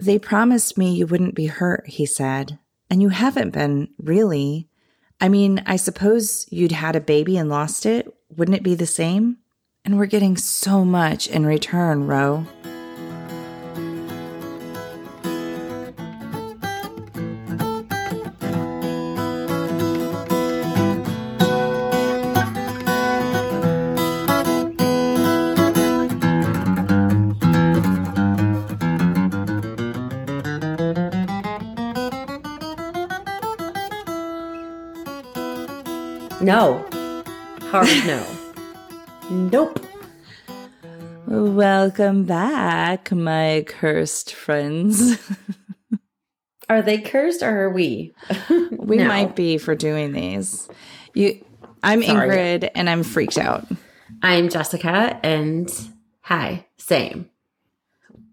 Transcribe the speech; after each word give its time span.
They 0.00 0.18
promised 0.18 0.78
me 0.78 0.94
you 0.94 1.06
wouldn't 1.06 1.34
be 1.34 1.46
hurt, 1.46 1.86
he 1.86 2.06
said. 2.06 2.58
And 2.88 3.02
you 3.02 3.10
haven't 3.10 3.50
been, 3.50 3.88
really. 3.98 4.68
I 5.20 5.28
mean, 5.28 5.62
I 5.66 5.76
suppose 5.76 6.46
you'd 6.50 6.72
had 6.72 6.96
a 6.96 7.00
baby 7.00 7.36
and 7.36 7.50
lost 7.50 7.84
it. 7.84 8.12
Wouldn't 8.34 8.56
it 8.56 8.62
be 8.62 8.74
the 8.74 8.86
same? 8.86 9.36
And 9.84 9.98
we're 9.98 10.06
getting 10.06 10.36
so 10.36 10.84
much 10.84 11.28
in 11.28 11.44
return, 11.44 12.06
Ro. 12.06 12.46
No. 36.50 36.84
Hard 37.70 37.86
no. 38.08 38.26
nope. 39.30 39.78
Welcome 41.28 42.24
back, 42.24 43.12
my 43.12 43.64
cursed 43.68 44.34
friends. 44.34 45.16
Are 46.68 46.82
they 46.82 46.98
cursed 46.98 47.44
or 47.44 47.56
are 47.66 47.70
we? 47.70 48.12
we 48.72 48.96
No. 48.96 49.06
might 49.06 49.36
be 49.36 49.58
for 49.58 49.76
doing 49.76 50.10
these. 50.12 50.68
You 51.14 51.40
I'm 51.84 52.02
Sorry. 52.02 52.28
Ingrid 52.28 52.70
and 52.74 52.90
I'm 52.90 53.04
freaked 53.04 53.38
out. 53.38 53.68
I'm 54.20 54.48
Jessica 54.48 55.20
and 55.22 55.72
hi, 56.22 56.66
same. 56.78 57.30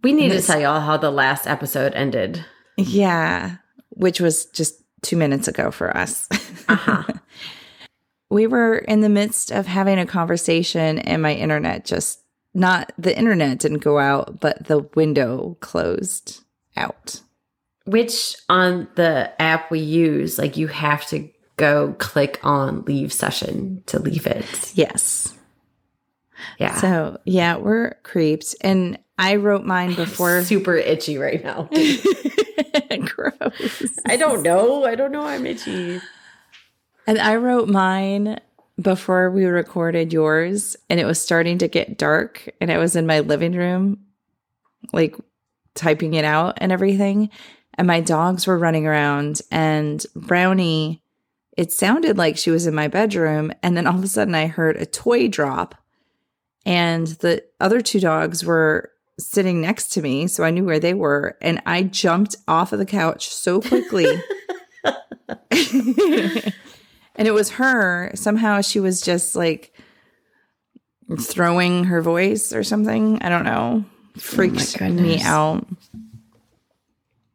We 0.02 0.12
need 0.12 0.32
This- 0.32 0.48
to 0.48 0.54
tell 0.54 0.62
y'all 0.62 0.82
how 0.82 0.98
the 0.98 1.12
last 1.12 1.46
episode 1.46 1.94
ended. 1.94 2.44
Yeah, 2.78 3.58
which 3.90 4.20
was 4.20 4.46
just 4.48 4.82
2 5.04 5.16
minutes 5.18 5.48
ago 5.48 5.70
for 5.70 5.96
us. 5.96 6.28
Uh-huh. 6.68 7.04
We 8.30 8.48
were 8.48 8.78
in 8.78 9.02
the 9.02 9.10
midst 9.10 9.52
of 9.52 9.68
having 9.68 10.00
a 10.00 10.06
conversation 10.06 11.00
and 11.00 11.22
my 11.22 11.34
internet 11.34 11.86
just 11.86 12.20
not 12.54 12.92
the 12.98 13.16
internet 13.16 13.60
didn't 13.60 13.80
go 13.80 14.00
out, 14.00 14.40
but 14.40 14.66
the 14.66 14.80
window 14.96 15.58
closed 15.60 16.42
out. 16.76 17.22
Which 17.86 18.36
on 18.50 18.88
the 18.96 19.32
app 19.42 19.72
we 19.72 19.80
use, 19.80 20.38
like 20.38 20.58
you 20.58 20.68
have 20.68 21.06
to 21.08 21.30
go 21.56 21.94
click 22.00 22.40
on 22.44 22.84
leave 22.86 23.14
session 23.14 23.84
to 23.86 24.00
leave 24.00 24.26
it. 24.26 24.72
Yes. 24.76 25.34
Yeah. 26.58 26.76
So, 26.76 27.20
yeah, 27.26 27.58
we're 27.58 27.94
creeped 28.04 28.56
and 28.62 29.00
I 29.18 29.36
wrote 29.36 29.64
mine 29.64 29.96
before 29.96 30.44
super 30.44 30.76
itchy 30.76 31.18
right 31.18 31.44
now. 31.44 31.70
gross. 33.06 34.00
I 34.06 34.18
don't 34.18 34.44
know. 34.44 34.86
I 34.86 34.96
don't 34.96 35.12
know. 35.12 35.26
I'm 35.26 35.46
itchy. 35.46 36.00
And 37.08 37.18
I 37.20 37.38
wrote 37.38 37.70
mine 37.70 38.40
before 38.80 39.32
we 39.32 39.46
recorded 39.46 40.12
yours, 40.12 40.76
and 40.90 41.00
it 41.00 41.06
was 41.06 41.20
starting 41.20 41.58
to 41.60 41.70
get 41.70 41.98
dark, 41.98 42.50
and 42.60 42.70
I 42.70 42.78
was 42.78 42.98
in 42.98 43.08
my 43.08 43.22
living 43.22 43.54
room, 43.54 44.06
like 44.92 45.16
typing 45.74 46.14
it 46.14 46.26
out 46.26 46.58
and 46.58 46.72
everything. 46.72 47.30
And 47.76 47.88
my 47.88 48.02
dogs 48.02 48.46
were 48.46 48.58
running 48.58 48.86
around, 48.86 49.42
and 49.50 50.06
Brownie, 50.16 51.02
it 51.56 51.72
sounded 51.72 52.18
like 52.18 52.38
she 52.38 52.52
was 52.52 52.68
in 52.68 52.76
my 52.76 52.90
bedroom. 52.90 53.54
And 53.64 53.78
then 53.78 53.88
all 53.88 53.98
of 53.98 54.04
a 54.04 54.08
sudden, 54.08 54.36
I 54.36 54.48
heard 54.48 54.76
a 54.76 54.86
toy 54.86 55.30
drop, 55.30 55.76
and 56.66 57.08
the 57.08 57.44
other 57.62 57.80
two 57.80 58.02
dogs 58.02 58.44
were 58.44 58.92
sitting 59.18 59.62
next 59.62 59.94
to 59.94 60.02
me. 60.02 60.28
So 60.28 60.44
I 60.44 60.52
knew 60.52 60.66
where 60.66 60.80
they 60.80 60.94
were. 60.94 61.38
And 61.42 61.62
I 61.66 61.84
jumped 61.84 62.36
off 62.48 62.74
of 62.74 62.80
the 62.80 62.86
couch 62.86 63.30
so 63.30 63.62
quickly. 63.62 64.08
and 67.18 67.28
it 67.28 67.34
was 67.34 67.52
her. 67.52 68.12
Somehow 68.16 68.62
she 68.62 68.80
was 68.80 69.02
just 69.02 69.36
like 69.36 69.74
throwing 71.20 71.86
her 71.86 72.02
voice 72.02 72.54
or 72.54 72.64
something. 72.64 73.22
I 73.22 73.30
don't 73.30 73.46
know. 73.46 73.86
Freaked 74.18 74.78
oh 74.82 74.90
me 74.90 75.22
out. 75.22 75.68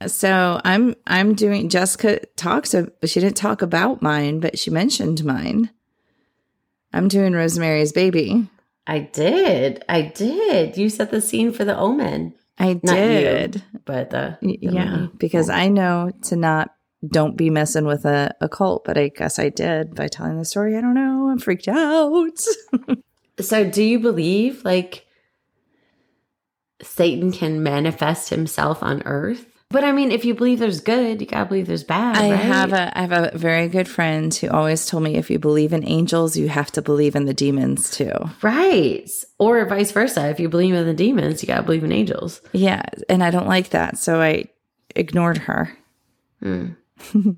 So 0.07 0.61
I'm 0.65 0.95
I'm 1.07 1.35
doing 1.35 1.69
Jessica 1.69 2.21
talks 2.37 2.75
she 3.05 3.21
didn't 3.21 3.37
talk 3.37 3.63
about 3.63 4.03
mine, 4.03 4.41
but 4.41 4.59
she 4.59 4.71
mentioned 4.71 5.25
mine. 5.25 5.71
I'm 6.93 7.09
doing 7.09 7.33
Rosemary's 7.33 7.93
baby. 7.93 8.49
I 8.87 8.99
did. 9.01 9.85
I 9.89 10.03
did. 10.03 10.77
You 10.77 10.89
set 10.89 11.11
the 11.11 11.21
scene 11.21 11.53
for 11.53 11.65
the 11.65 11.77
omen, 11.77 12.35
I 12.59 12.81
Not 12.83 12.97
you. 12.97 12.99
did. 12.99 13.63
but 13.85 14.11
the, 14.11 14.39
the 14.43 14.59
yeah, 14.61 14.97
movie. 14.97 15.13
because 15.19 15.49
I 15.49 15.69
know 15.69 16.11
to 16.25 16.37
not 16.37 16.75
don't 17.07 17.37
be 17.37 17.51
messing 17.51 17.85
with 17.85 18.05
a, 18.05 18.35
a 18.41 18.49
cult, 18.49 18.85
but 18.85 18.97
I 18.97 19.09
guess 19.09 19.39
I 19.39 19.49
did 19.49 19.95
by 19.95 20.09
telling 20.09 20.39
the 20.39 20.45
story. 20.45 20.77
I 20.77 20.81
don't 20.81 20.95
know. 20.95 21.29
I'm 21.31 21.39
freaked 21.39 21.69
out. 21.69 22.39
So, 23.41 23.69
do 23.69 23.83
you 23.83 23.99
believe 23.99 24.65
like 24.65 25.07
Satan 26.83 27.33
can 27.33 27.63
manifest 27.63 28.29
himself 28.29 28.83
on 28.83 29.03
earth? 29.05 29.47
But 29.71 29.85
I 29.85 29.93
mean, 29.93 30.13
if 30.13 30.27
you 30.27 30.35
believe 30.35 30.59
there's 30.59 30.81
good, 30.81 31.21
you 31.21 31.27
gotta 31.27 31.47
believe 31.47 31.67
there's 31.67 31.83
bad. 31.83 32.19
I 32.19 32.31
right? 32.31 32.39
have 32.39 32.73
a 32.75 32.97
I 32.97 33.01
have 33.01 33.13
a 33.13 33.37
very 33.37 33.69
good 33.69 33.89
friend 33.89 34.33
who 34.35 34.51
always 34.51 34.87
told 34.87 35.03
me 35.03 35.17
if 35.17 35.31
you 35.31 35.39
believe 35.39 35.73
in 35.73 35.89
angels, 35.89 36.37
you 36.37 36.49
have 36.49 36.71
to 36.73 36.83
believe 36.83 37.17
in 37.17 37.25
the 37.25 37.33
demons 37.33 37.91
too. 37.91 38.13
right, 38.43 39.11
or 39.39 39.65
vice 39.65 39.93
versa. 39.93 40.29
If 40.29 40.39
you 40.39 40.51
believe 40.51 40.75
in 40.75 40.85
the 40.85 40.93
demons, 40.93 41.43
you 41.43 41.47
gotta 41.47 41.63
believe 41.63 41.85
in 41.85 41.93
angels. 41.93 42.43
Yeah, 42.53 42.83
and 43.09 43.25
I 43.25 43.31
don't 43.31 43.49
like 43.49 43.71
that, 43.71 43.97
so 43.97 44.21
I 44.21 44.45
ignored 44.95 45.39
her. 45.39 45.77
Hmm. 46.41 46.73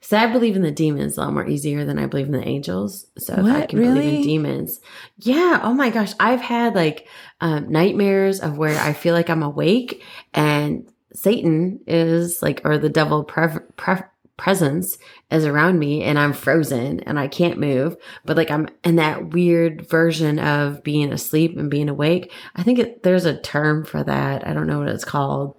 So 0.00 0.18
I 0.18 0.26
believe 0.26 0.54
in 0.56 0.62
the 0.62 0.70
demons 0.70 1.16
a 1.16 1.20
lot 1.22 1.32
more 1.32 1.46
easier 1.46 1.84
than 1.84 1.98
I 1.98 2.06
believe 2.06 2.26
in 2.26 2.32
the 2.32 2.46
angels. 2.46 3.06
So 3.16 3.34
if 3.34 3.38
I 3.38 3.42
What? 3.60 3.68
can 3.70 3.78
believe 3.80 4.04
in 4.18 4.22
demons, 4.22 4.80
yeah. 5.18 5.60
Oh 5.62 5.72
my 5.72 5.88
gosh, 5.88 6.12
I've 6.20 6.40
had 6.42 6.74
like 6.74 7.06
um, 7.40 7.70
nightmares 7.70 8.40
of 8.40 8.58
where 8.58 8.78
I 8.78 8.92
feel 8.92 9.14
like 9.14 9.30
I'm 9.30 9.42
awake 9.42 10.02
and 10.34 10.86
Satan 11.14 11.80
is 11.86 12.42
like, 12.42 12.60
or 12.64 12.76
the 12.76 12.90
devil 12.90 13.24
pre- 13.24 13.60
pre- 13.76 14.02
presence 14.36 14.98
is 15.30 15.44
around 15.46 15.78
me, 15.78 16.02
and 16.02 16.18
I'm 16.18 16.32
frozen 16.32 17.00
and 17.00 17.18
I 17.18 17.26
can't 17.28 17.58
move. 17.58 17.96
But 18.26 18.36
like 18.36 18.50
I'm 18.50 18.68
in 18.84 18.96
that 18.96 19.30
weird 19.30 19.88
version 19.88 20.38
of 20.38 20.82
being 20.82 21.12
asleep 21.12 21.56
and 21.56 21.70
being 21.70 21.88
awake. 21.88 22.30
I 22.54 22.62
think 22.62 22.78
it, 22.78 23.02
there's 23.04 23.24
a 23.24 23.40
term 23.40 23.84
for 23.84 24.02
that. 24.04 24.46
I 24.46 24.52
don't 24.52 24.66
know 24.66 24.80
what 24.80 24.88
it's 24.88 25.04
called. 25.04 25.56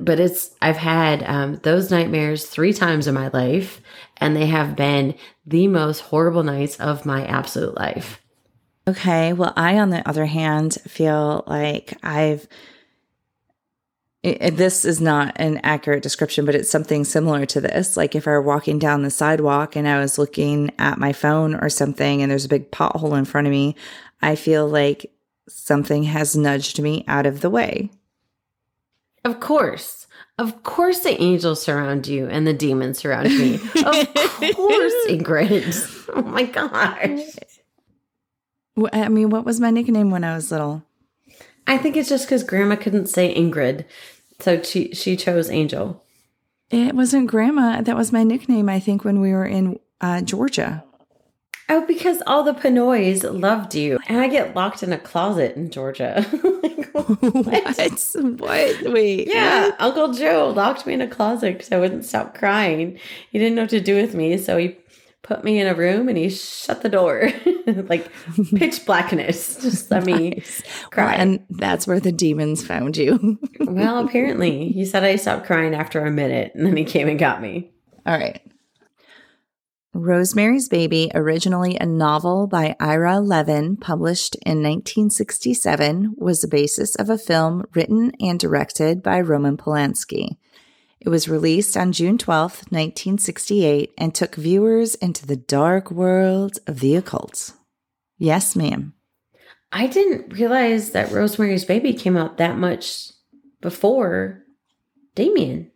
But 0.00 0.18
it's 0.18 0.54
I've 0.60 0.76
had 0.76 1.22
um, 1.22 1.56
those 1.62 1.90
nightmares 1.90 2.46
three 2.46 2.72
times 2.72 3.06
in 3.06 3.14
my 3.14 3.28
life, 3.28 3.80
and 4.16 4.34
they 4.34 4.46
have 4.46 4.74
been 4.74 5.14
the 5.46 5.68
most 5.68 6.00
horrible 6.00 6.42
nights 6.42 6.76
of 6.80 7.06
my 7.06 7.24
absolute 7.24 7.76
life. 7.76 8.20
Okay. 8.88 9.32
Well, 9.32 9.52
I, 9.56 9.78
on 9.78 9.90
the 9.90 10.06
other 10.08 10.26
hand, 10.26 10.74
feel 10.86 11.44
like 11.46 11.96
I've. 12.02 12.48
i- 14.24 14.36
i- 14.40 14.50
this 14.50 14.84
is 14.84 15.00
not 15.00 15.32
an 15.36 15.58
accurate 15.62 16.02
description, 16.02 16.44
but 16.44 16.56
it's 16.56 16.70
something 16.70 17.04
similar 17.04 17.46
to 17.46 17.60
this. 17.60 17.96
Like 17.96 18.16
if 18.16 18.26
I 18.26 18.32
were 18.32 18.42
walking 18.42 18.78
down 18.80 19.02
the 19.02 19.10
sidewalk 19.10 19.76
and 19.76 19.86
I 19.86 20.00
was 20.00 20.18
looking 20.18 20.72
at 20.78 20.98
my 20.98 21.12
phone 21.12 21.54
or 21.54 21.68
something 21.68 22.20
and 22.20 22.30
there's 22.30 22.44
a 22.46 22.48
big 22.48 22.72
pothole 22.72 23.16
in 23.16 23.24
front 23.26 23.46
of 23.46 23.52
me, 23.52 23.76
I 24.20 24.34
feel 24.34 24.66
like 24.66 25.12
something 25.48 26.02
has 26.02 26.34
nudged 26.36 26.80
me 26.82 27.04
out 27.06 27.26
of 27.26 27.42
the 27.42 27.50
way. 27.50 27.90
Of 29.24 29.40
course, 29.40 30.06
of 30.38 30.62
course, 30.62 31.00
the 31.00 31.20
angels 31.20 31.62
surround 31.62 32.06
you 32.06 32.26
and 32.28 32.46
the 32.46 32.52
demons 32.52 32.98
surround 32.98 33.28
me. 33.36 33.54
of 33.54 34.14
course, 34.54 34.94
Ingrid. 35.08 35.94
Oh 36.14 36.22
my 36.22 36.44
gosh. 36.44 37.20
I 38.92 39.08
mean, 39.08 39.28
what 39.30 39.44
was 39.44 39.60
my 39.60 39.70
nickname 39.70 40.10
when 40.10 40.24
I 40.24 40.34
was 40.34 40.50
little? 40.50 40.82
I 41.66 41.76
think 41.76 41.96
it's 41.96 42.08
just 42.08 42.24
because 42.26 42.42
Grandma 42.44 42.76
couldn't 42.76 43.08
say 43.08 43.34
Ingrid, 43.34 43.84
so 44.40 44.62
she 44.62 44.94
she 44.94 45.16
chose 45.16 45.50
Angel. 45.50 46.02
It 46.70 46.94
wasn't 46.94 47.28
Grandma. 47.28 47.82
That 47.82 47.96
was 47.96 48.10
my 48.12 48.22
nickname, 48.22 48.68
I 48.68 48.80
think, 48.80 49.04
when 49.04 49.20
we 49.20 49.32
were 49.32 49.44
in 49.44 49.78
uh, 50.00 50.22
Georgia. 50.22 50.84
Oh, 51.70 51.84
because 51.86 52.22
all 52.26 52.44
the 52.44 52.54
Pinoys 52.54 53.22
loved 53.24 53.74
you, 53.74 53.98
and 54.08 54.18
I 54.20 54.28
get 54.28 54.54
locked 54.56 54.82
in 54.82 54.92
a 54.92 54.98
closet 54.98 55.56
in 55.56 55.70
Georgia. 55.70 56.26
Like, 56.58 56.86
what? 57.22 58.16
What? 58.40 58.92
Wait. 58.92 59.28
Yeah, 59.28 59.70
Uncle 59.78 60.12
Joe 60.12 60.52
locked 60.54 60.84
me 60.86 60.94
in 60.94 61.00
a 61.00 61.06
closet 61.06 61.52
because 61.54 61.70
I 61.70 61.78
wouldn't 61.78 62.04
stop 62.04 62.34
crying. 62.36 62.98
He 63.30 63.38
didn't 63.38 63.54
know 63.54 63.62
what 63.62 63.70
to 63.70 63.80
do 63.80 63.94
with 63.94 64.14
me, 64.16 64.36
so 64.36 64.56
he 64.56 64.76
put 65.22 65.44
me 65.44 65.60
in 65.60 65.68
a 65.68 65.74
room 65.74 66.08
and 66.08 66.18
he 66.18 66.28
shut 66.30 66.82
the 66.82 66.88
door, 66.88 67.30
like 67.88 68.10
pitch 68.56 68.84
blackness. 68.84 69.56
Just 69.62 69.90
let 69.92 70.04
me 70.04 70.30
Nice. 70.30 70.62
cry. 70.90 71.12
Well, 71.12 71.20
and 71.20 71.44
that's 71.50 71.86
where 71.86 72.00
the 72.00 72.12
demons 72.12 72.66
found 72.66 72.96
you. 72.96 73.38
well, 73.60 74.04
apparently, 74.04 74.68
he 74.70 74.84
said 74.84 75.04
I 75.04 75.16
stopped 75.16 75.46
crying 75.46 75.74
after 75.74 76.04
a 76.04 76.10
minute, 76.10 76.52
and 76.54 76.66
then 76.66 76.76
he 76.76 76.84
came 76.84 77.08
and 77.08 77.18
got 77.18 77.40
me. 77.40 77.70
All 78.06 78.18
right. 78.18 78.40
Rosemary's 79.98 80.68
Baby, 80.68 81.10
originally 81.14 81.76
a 81.76 81.84
novel 81.84 82.46
by 82.46 82.76
Ira 82.78 83.18
Levin, 83.18 83.76
published 83.76 84.36
in 84.36 84.62
1967, 84.62 86.14
was 86.16 86.40
the 86.40 86.48
basis 86.48 86.94
of 86.94 87.10
a 87.10 87.18
film 87.18 87.64
written 87.74 88.12
and 88.20 88.38
directed 88.38 89.02
by 89.02 89.20
Roman 89.20 89.56
Polanski. 89.56 90.36
It 91.00 91.08
was 91.08 91.28
released 91.28 91.76
on 91.76 91.92
June 91.92 92.16
12, 92.16 92.70
1968, 92.70 93.92
and 93.98 94.14
took 94.14 94.36
viewers 94.36 94.94
into 94.96 95.26
the 95.26 95.36
dark 95.36 95.90
world 95.90 96.58
of 96.66 96.80
the 96.80 96.94
occult. 96.94 97.52
Yes, 98.18 98.54
ma'am. 98.54 98.94
I 99.72 99.86
didn't 99.88 100.32
realize 100.32 100.92
that 100.92 101.10
Rosemary's 101.10 101.64
Baby 101.64 101.92
came 101.92 102.16
out 102.16 102.38
that 102.38 102.56
much 102.56 103.10
before 103.60 104.44
Damien. 105.14 105.72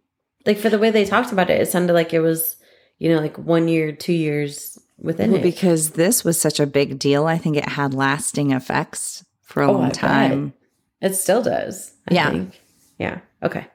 Like 0.46 0.58
for 0.58 0.70
the 0.70 0.78
way 0.78 0.90
they 0.90 1.04
talked 1.04 1.32
about 1.32 1.50
it, 1.50 1.60
it 1.60 1.68
sounded 1.68 1.92
like 1.92 2.12
it 2.14 2.20
was, 2.20 2.56
you 3.02 3.08
know, 3.12 3.20
like 3.20 3.36
one 3.36 3.66
year, 3.66 3.90
two 3.90 4.12
years 4.12 4.78
within 4.98 5.32
Well, 5.32 5.40
it. 5.40 5.42
because 5.42 5.90
this 5.90 6.22
was 6.24 6.40
such 6.40 6.60
a 6.60 6.66
big 6.66 7.00
deal, 7.00 7.26
I 7.26 7.36
think 7.36 7.56
it 7.56 7.68
had 7.68 7.94
lasting 7.94 8.52
effects 8.52 9.24
for 9.42 9.62
a 9.62 9.66
Oh, 9.66 9.70
I 9.70 9.72
long 9.74 9.84
bet. 9.88 9.94
time. 9.94 10.52
it 11.00 11.14
still 11.16 11.42
does. 11.42 11.94
I 12.08 12.14
Yeah. 12.14 12.30
think. 12.30 12.60
Yeah. 13.00 13.18
Okay. 13.42 13.66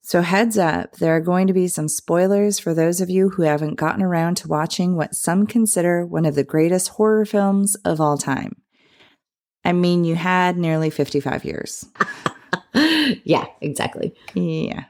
So, 0.00 0.22
heads 0.22 0.56
up, 0.56 0.92
there 0.96 1.14
are 1.16 1.20
going 1.20 1.48
to 1.48 1.52
be 1.52 1.68
some 1.68 1.88
spoilers 1.88 2.58
for 2.58 2.72
those 2.72 3.00
of 3.02 3.10
you 3.10 3.28
who 3.30 3.42
haven't 3.42 3.74
gotten 3.74 4.02
around 4.02 4.36
to 4.38 4.48
watching 4.48 4.96
what 4.96 5.14
some 5.14 5.46
consider 5.46 6.06
one 6.06 6.24
of 6.24 6.34
the 6.34 6.44
greatest 6.44 6.88
horror 6.90 7.26
films 7.26 7.74
of 7.84 8.00
all 8.00 8.16
time. 8.16 8.56
I 9.66 9.72
mean, 9.72 10.04
you 10.04 10.14
had 10.14 10.56
nearly 10.56 10.88
55 10.90 11.44
years. 11.44 11.84
yeah, 13.24 13.46
exactly. 13.60 14.14
Yeah. 14.34 14.84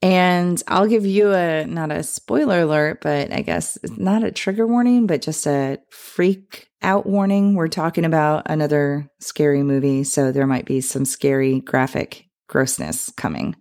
And 0.00 0.62
I'll 0.68 0.86
give 0.86 1.04
you 1.04 1.32
a 1.32 1.64
not 1.66 1.90
a 1.90 2.02
spoiler 2.02 2.60
alert, 2.60 3.00
but 3.02 3.32
I 3.32 3.40
guess 3.42 3.78
not 3.96 4.22
a 4.22 4.30
trigger 4.30 4.66
warning, 4.66 5.06
but 5.06 5.22
just 5.22 5.46
a 5.46 5.78
freak 5.90 6.68
out 6.82 7.06
warning. 7.06 7.54
We're 7.54 7.68
talking 7.68 8.04
about 8.04 8.44
another 8.46 9.10
scary 9.18 9.64
movie, 9.64 10.04
so 10.04 10.30
there 10.30 10.46
might 10.46 10.66
be 10.66 10.80
some 10.80 11.04
scary 11.04 11.60
graphic 11.60 12.26
grossness 12.48 13.10
coming. 13.16 13.56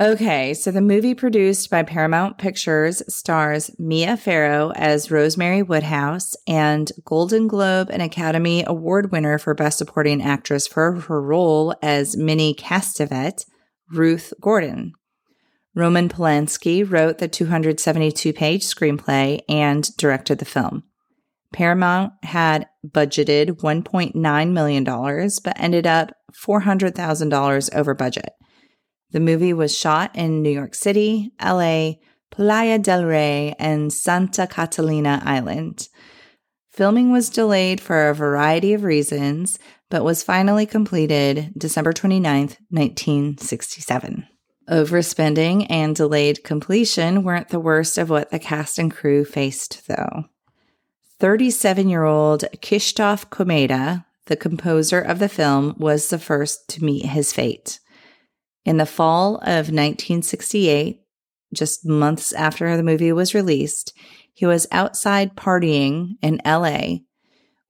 Okay, 0.00 0.54
so 0.54 0.70
the 0.70 0.80
movie 0.80 1.14
produced 1.14 1.68
by 1.68 1.82
Paramount 1.82 2.38
Pictures 2.38 3.02
stars 3.14 3.70
Mia 3.78 4.16
Farrow 4.16 4.72
as 4.74 5.10
Rosemary 5.10 5.62
Woodhouse 5.62 6.34
and 6.48 6.90
Golden 7.04 7.46
Globe 7.46 7.90
and 7.90 8.00
Academy 8.00 8.64
Award 8.66 9.12
winner 9.12 9.36
for 9.36 9.52
Best 9.52 9.76
Supporting 9.76 10.22
Actress 10.22 10.66
for 10.66 10.92
her 10.92 11.20
role 11.20 11.74
as 11.82 12.16
Minnie 12.16 12.54
Castevet, 12.54 13.44
Ruth 13.90 14.32
Gordon. 14.40 14.94
Roman 15.74 16.08
Polanski 16.08 16.88
wrote 16.88 17.18
the 17.18 17.28
272 17.28 18.32
page 18.32 18.62
screenplay 18.62 19.40
and 19.48 19.96
directed 19.96 20.38
the 20.38 20.44
film. 20.44 20.84
Paramount 21.52 22.12
had 22.22 22.66
budgeted 22.86 23.60
$1.9 23.60 24.52
million, 24.52 24.84
but 24.84 25.60
ended 25.60 25.86
up 25.86 26.12
$400,000 26.34 27.74
over 27.74 27.94
budget. 27.94 28.30
The 29.10 29.20
movie 29.20 29.52
was 29.52 29.76
shot 29.76 30.16
in 30.16 30.42
New 30.42 30.50
York 30.50 30.74
City, 30.74 31.32
LA, 31.42 31.92
Playa 32.30 32.78
del 32.78 33.04
Rey, 33.04 33.54
and 33.58 33.92
Santa 33.92 34.46
Catalina 34.46 35.20
Island. 35.24 35.88
Filming 36.70 37.12
was 37.12 37.28
delayed 37.28 37.80
for 37.82 38.08
a 38.08 38.14
variety 38.14 38.72
of 38.72 38.84
reasons, 38.84 39.58
but 39.90 40.04
was 40.04 40.22
finally 40.22 40.64
completed 40.64 41.52
December 41.58 41.92
29, 41.92 42.56
1967. 42.70 44.26
Overspending 44.72 45.66
and 45.68 45.94
delayed 45.94 46.44
completion 46.44 47.24
weren't 47.24 47.50
the 47.50 47.60
worst 47.60 47.98
of 47.98 48.08
what 48.08 48.30
the 48.30 48.38
cast 48.38 48.78
and 48.78 48.90
crew 48.90 49.22
faced, 49.22 49.86
though. 49.86 50.24
37 51.20 51.90
year 51.90 52.04
old 52.04 52.44
Krzysztof 52.56 53.28
Komeda, 53.28 54.06
the 54.26 54.36
composer 54.36 54.98
of 54.98 55.18
the 55.18 55.28
film, 55.28 55.74
was 55.76 56.08
the 56.08 56.18
first 56.18 56.68
to 56.68 56.82
meet 56.82 57.04
his 57.04 57.34
fate. 57.34 57.80
In 58.64 58.78
the 58.78 58.86
fall 58.86 59.34
of 59.42 59.68
1968, 59.68 61.02
just 61.52 61.84
months 61.84 62.32
after 62.32 62.74
the 62.74 62.82
movie 62.82 63.12
was 63.12 63.34
released, 63.34 63.92
he 64.32 64.46
was 64.46 64.66
outside 64.72 65.36
partying 65.36 66.12
in 66.22 66.40
LA 66.46 67.00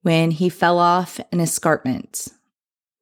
when 0.03 0.31
he 0.31 0.47
fell 0.47 0.79
off 0.79 1.19
an 1.33 1.41
escarpment. 1.41 2.29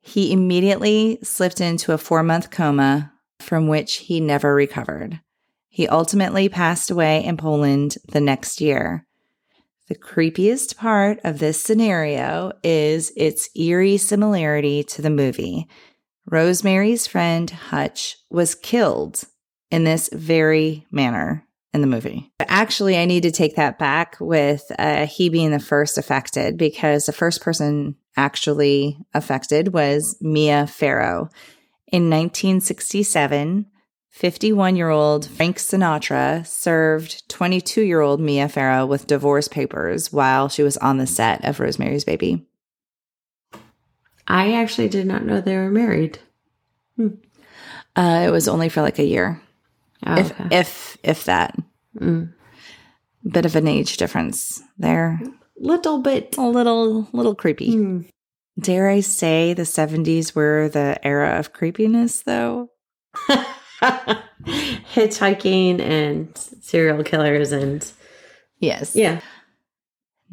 He 0.01 0.33
immediately 0.33 1.19
slipped 1.21 1.61
into 1.61 1.93
a 1.93 1.99
four 1.99 2.23
month 2.23 2.49
coma 2.49 3.13
from 3.41 3.67
which 3.67 3.97
he 3.97 4.19
never 4.19 4.53
recovered. 4.53 5.19
He 5.69 5.87
ultimately 5.87 6.49
passed 6.49 6.91
away 6.91 7.23
in 7.23 7.37
Poland 7.37 7.97
the 8.09 8.21
next 8.21 8.61
year. 8.61 9.05
The 9.87 9.95
creepiest 9.95 10.77
part 10.77 11.19
of 11.23 11.39
this 11.39 11.61
scenario 11.61 12.53
is 12.63 13.11
its 13.17 13.49
eerie 13.55 13.97
similarity 13.97 14.83
to 14.83 15.01
the 15.01 15.09
movie. 15.09 15.67
Rosemary's 16.25 17.07
friend 17.07 17.49
Hutch 17.49 18.17
was 18.29 18.55
killed 18.55 19.23
in 19.69 19.83
this 19.83 20.09
very 20.13 20.85
manner 20.91 21.45
in 21.73 21.81
the 21.81 21.87
movie. 21.87 22.31
Actually, 22.39 22.97
I 22.97 23.05
need 23.05 23.23
to 23.23 23.31
take 23.31 23.55
that 23.55 23.79
back 23.79 24.17
with 24.19 24.69
uh, 24.77 25.05
he 25.05 25.29
being 25.29 25.51
the 25.51 25.59
first 25.59 25.97
affected 25.97 26.57
because 26.57 27.05
the 27.05 27.13
first 27.13 27.41
person 27.41 27.95
actually 28.17 28.97
affected 29.13 29.73
was 29.73 30.17
Mia 30.21 30.67
Farrow. 30.67 31.29
In 31.91 32.09
1967, 32.09 33.65
51 34.11 34.75
year 34.75 34.89
old 34.89 35.25
Frank 35.27 35.57
Sinatra 35.57 36.45
served 36.47 37.27
22 37.29 37.81
year 37.81 37.99
old 37.99 38.21
Mia 38.21 38.47
Farrow 38.47 38.85
with 38.85 39.07
divorce 39.07 39.47
papers 39.49 40.11
while 40.11 40.47
she 40.47 40.63
was 40.63 40.77
on 40.77 40.97
the 40.97 41.07
set 41.07 41.43
of 41.43 41.59
Rosemary's 41.59 42.05
Baby. 42.05 42.45
I 44.27 44.53
actually 44.53 44.87
did 44.87 45.05
not 45.05 45.25
know 45.25 45.41
they 45.41 45.55
were 45.55 45.69
married. 45.69 46.19
Uh, 46.99 48.23
it 48.25 48.31
was 48.31 48.47
only 48.47 48.69
for 48.69 48.81
like 48.81 48.99
a 48.99 49.03
year, 49.05 49.41
Oh, 50.05 50.15
if 50.17 50.31
okay. 50.31 50.47
if 50.51 50.97
if 51.03 51.25
that. 51.25 51.57
Mm. 51.99 52.33
Bit 53.29 53.45
of 53.45 53.55
an 53.57 53.67
age 53.67 53.97
difference 53.97 54.61
there. 54.77 55.19
Little 55.57 55.99
bit. 55.99 56.37
A 56.37 56.41
little 56.47 57.09
little 57.11 57.35
creepy. 57.35 57.75
Mm. 57.75 58.09
Dare 58.61 58.89
I 58.89 58.99
say 58.99 59.53
the 59.53 59.63
70s 59.63 60.35
were 60.35 60.69
the 60.69 60.99
era 61.05 61.39
of 61.39 61.53
creepiness 61.53 62.21
though? 62.21 62.69
Hitchhiking 64.93 65.79
and 65.81 66.37
serial 66.37 67.03
killers 67.03 67.51
and 67.51 67.91
Yes. 68.59 68.95
yeah. 68.95 69.21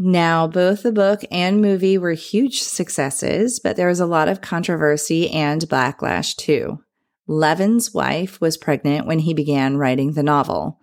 Now, 0.01 0.47
both 0.47 0.85
the 0.85 0.93
book 0.93 1.23
and 1.31 1.61
movie 1.61 1.99
were 1.99 2.13
huge 2.13 2.61
successes, 2.63 3.59
but 3.59 3.77
there 3.77 3.89
was 3.89 3.99
a 3.99 4.07
lot 4.07 4.29
of 4.29 4.41
controversy 4.41 5.29
and 5.31 5.63
backlash 5.63 6.37
too. 6.37 6.79
Levin's 7.27 7.93
wife 7.93 8.41
was 8.41 8.57
pregnant 8.57 9.07
when 9.07 9.19
he 9.21 9.35
began 9.35 9.77
writing 9.77 10.13
the 10.13 10.23
novel. 10.23 10.79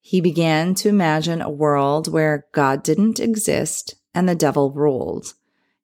He 0.00 0.20
began 0.20 0.74
to 0.76 0.88
imagine 0.88 1.40
a 1.40 1.48
world 1.48 2.12
where 2.12 2.46
God 2.52 2.82
didn't 2.82 3.18
exist 3.18 3.94
and 4.14 4.28
the 4.28 4.34
devil 4.34 4.72
ruled. 4.72 5.34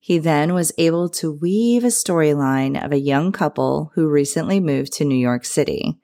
He 0.07 0.19
then 0.19 0.55
was 0.55 0.71
able 0.79 1.09
to 1.09 1.33
weave 1.33 1.83
a 1.83 1.89
storyline 1.89 2.81
of 2.81 2.93
a 2.93 3.01
young 3.01 3.33
couple 3.33 3.91
who 3.97 4.09
recently 4.09 4.61
moved 4.61 4.93
to 4.93 5.05
New 5.05 5.17
York 5.17 5.45
City. 5.45 5.99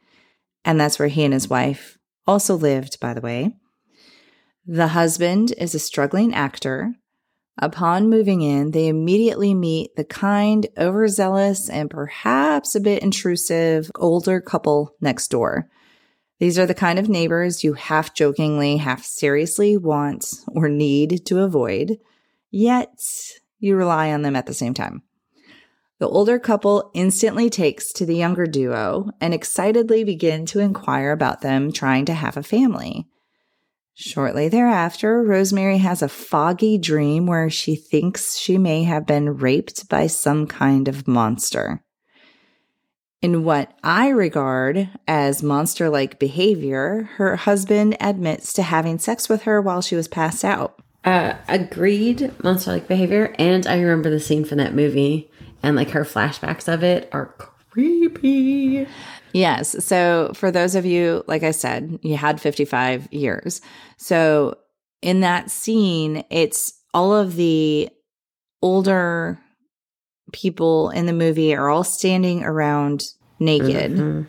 And 0.64 0.80
that's 0.80 0.98
where 0.98 1.06
he 1.06 1.22
and 1.22 1.32
his 1.32 1.48
wife 1.48 1.98
also 2.26 2.56
lived, 2.56 2.98
by 2.98 3.14
the 3.14 3.20
way. 3.20 3.54
The 4.66 4.88
husband 4.88 5.54
is 5.56 5.76
a 5.76 5.78
struggling 5.78 6.34
actor. 6.34 6.96
Upon 7.58 8.10
moving 8.10 8.42
in, 8.42 8.72
they 8.72 8.88
immediately 8.88 9.54
meet 9.54 9.94
the 9.94 10.02
kind, 10.02 10.66
overzealous, 10.76 11.70
and 11.70 11.88
perhaps 11.88 12.74
a 12.74 12.80
bit 12.80 13.04
intrusive 13.04 13.88
older 13.94 14.40
couple 14.40 14.96
next 15.00 15.28
door. 15.28 15.68
These 16.40 16.58
are 16.58 16.66
the 16.66 16.74
kind 16.74 16.98
of 16.98 17.08
neighbors 17.08 17.62
you 17.62 17.74
half 17.74 18.14
jokingly, 18.14 18.78
half 18.78 19.04
seriously 19.04 19.76
want 19.76 20.26
or 20.48 20.68
need 20.68 21.24
to 21.26 21.38
avoid, 21.38 21.98
yet 22.50 22.98
you 23.62 23.76
rely 23.76 24.12
on 24.12 24.22
them 24.22 24.36
at 24.36 24.46
the 24.46 24.52
same 24.52 24.74
time. 24.74 25.02
The 26.00 26.08
older 26.08 26.40
couple 26.40 26.90
instantly 26.94 27.48
takes 27.48 27.92
to 27.92 28.04
the 28.04 28.16
younger 28.16 28.44
duo 28.44 29.12
and 29.20 29.32
excitedly 29.32 30.02
begin 30.02 30.46
to 30.46 30.58
inquire 30.58 31.12
about 31.12 31.42
them 31.42 31.70
trying 31.70 32.04
to 32.06 32.14
have 32.14 32.36
a 32.36 32.42
family. 32.42 33.06
Shortly 33.94 34.48
thereafter, 34.48 35.22
Rosemary 35.22 35.78
has 35.78 36.02
a 36.02 36.08
foggy 36.08 36.76
dream 36.76 37.26
where 37.26 37.48
she 37.48 37.76
thinks 37.76 38.36
she 38.36 38.58
may 38.58 38.82
have 38.82 39.06
been 39.06 39.36
raped 39.36 39.88
by 39.88 40.08
some 40.08 40.48
kind 40.48 40.88
of 40.88 41.06
monster. 41.06 41.84
In 43.20 43.44
what 43.44 43.72
I 43.84 44.08
regard 44.08 44.88
as 45.06 45.44
monster 45.44 45.88
like 45.88 46.18
behavior, 46.18 47.10
her 47.14 47.36
husband 47.36 47.96
admits 48.00 48.52
to 48.54 48.62
having 48.62 48.98
sex 48.98 49.28
with 49.28 49.42
her 49.42 49.62
while 49.62 49.80
she 49.80 49.94
was 49.94 50.08
passed 50.08 50.44
out. 50.44 50.81
Uh, 51.04 51.34
agreed, 51.48 52.32
monster 52.44 52.72
like 52.72 52.86
behavior. 52.88 53.34
And 53.38 53.66
I 53.66 53.80
remember 53.80 54.08
the 54.10 54.20
scene 54.20 54.44
from 54.44 54.58
that 54.58 54.74
movie, 54.74 55.30
and 55.62 55.76
like 55.76 55.90
her 55.90 56.04
flashbacks 56.04 56.72
of 56.72 56.84
it 56.84 57.08
are 57.12 57.34
creepy. 57.70 58.86
Yes. 59.32 59.84
So, 59.84 60.30
for 60.34 60.50
those 60.50 60.74
of 60.74 60.84
you, 60.84 61.24
like 61.26 61.42
I 61.42 61.52
said, 61.52 61.98
you 62.02 62.16
had 62.16 62.40
55 62.40 63.08
years. 63.12 63.60
So, 63.96 64.58
in 65.00 65.20
that 65.20 65.50
scene, 65.50 66.24
it's 66.30 66.72
all 66.94 67.14
of 67.14 67.34
the 67.34 67.88
older 68.60 69.40
people 70.32 70.90
in 70.90 71.06
the 71.06 71.12
movie 71.12 71.54
are 71.54 71.68
all 71.68 71.84
standing 71.84 72.44
around 72.44 73.02
naked 73.40 73.92
Mhm. 73.92 74.26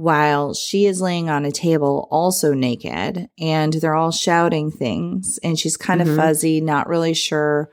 While 0.00 0.54
she 0.54 0.86
is 0.86 1.00
laying 1.02 1.28
on 1.28 1.44
a 1.44 1.52
table 1.52 2.08
also 2.10 2.54
naked 2.54 3.28
and 3.38 3.72
they're 3.74 3.94
all 3.94 4.10
shouting 4.10 4.70
things 4.70 5.38
and 5.42 5.58
she's 5.58 5.76
kind 5.76 6.00
Mhm. 6.00 6.08
of 6.10 6.16
fuzzy 6.16 6.60
not 6.60 6.88
really 6.88 7.12
sure 7.12 7.70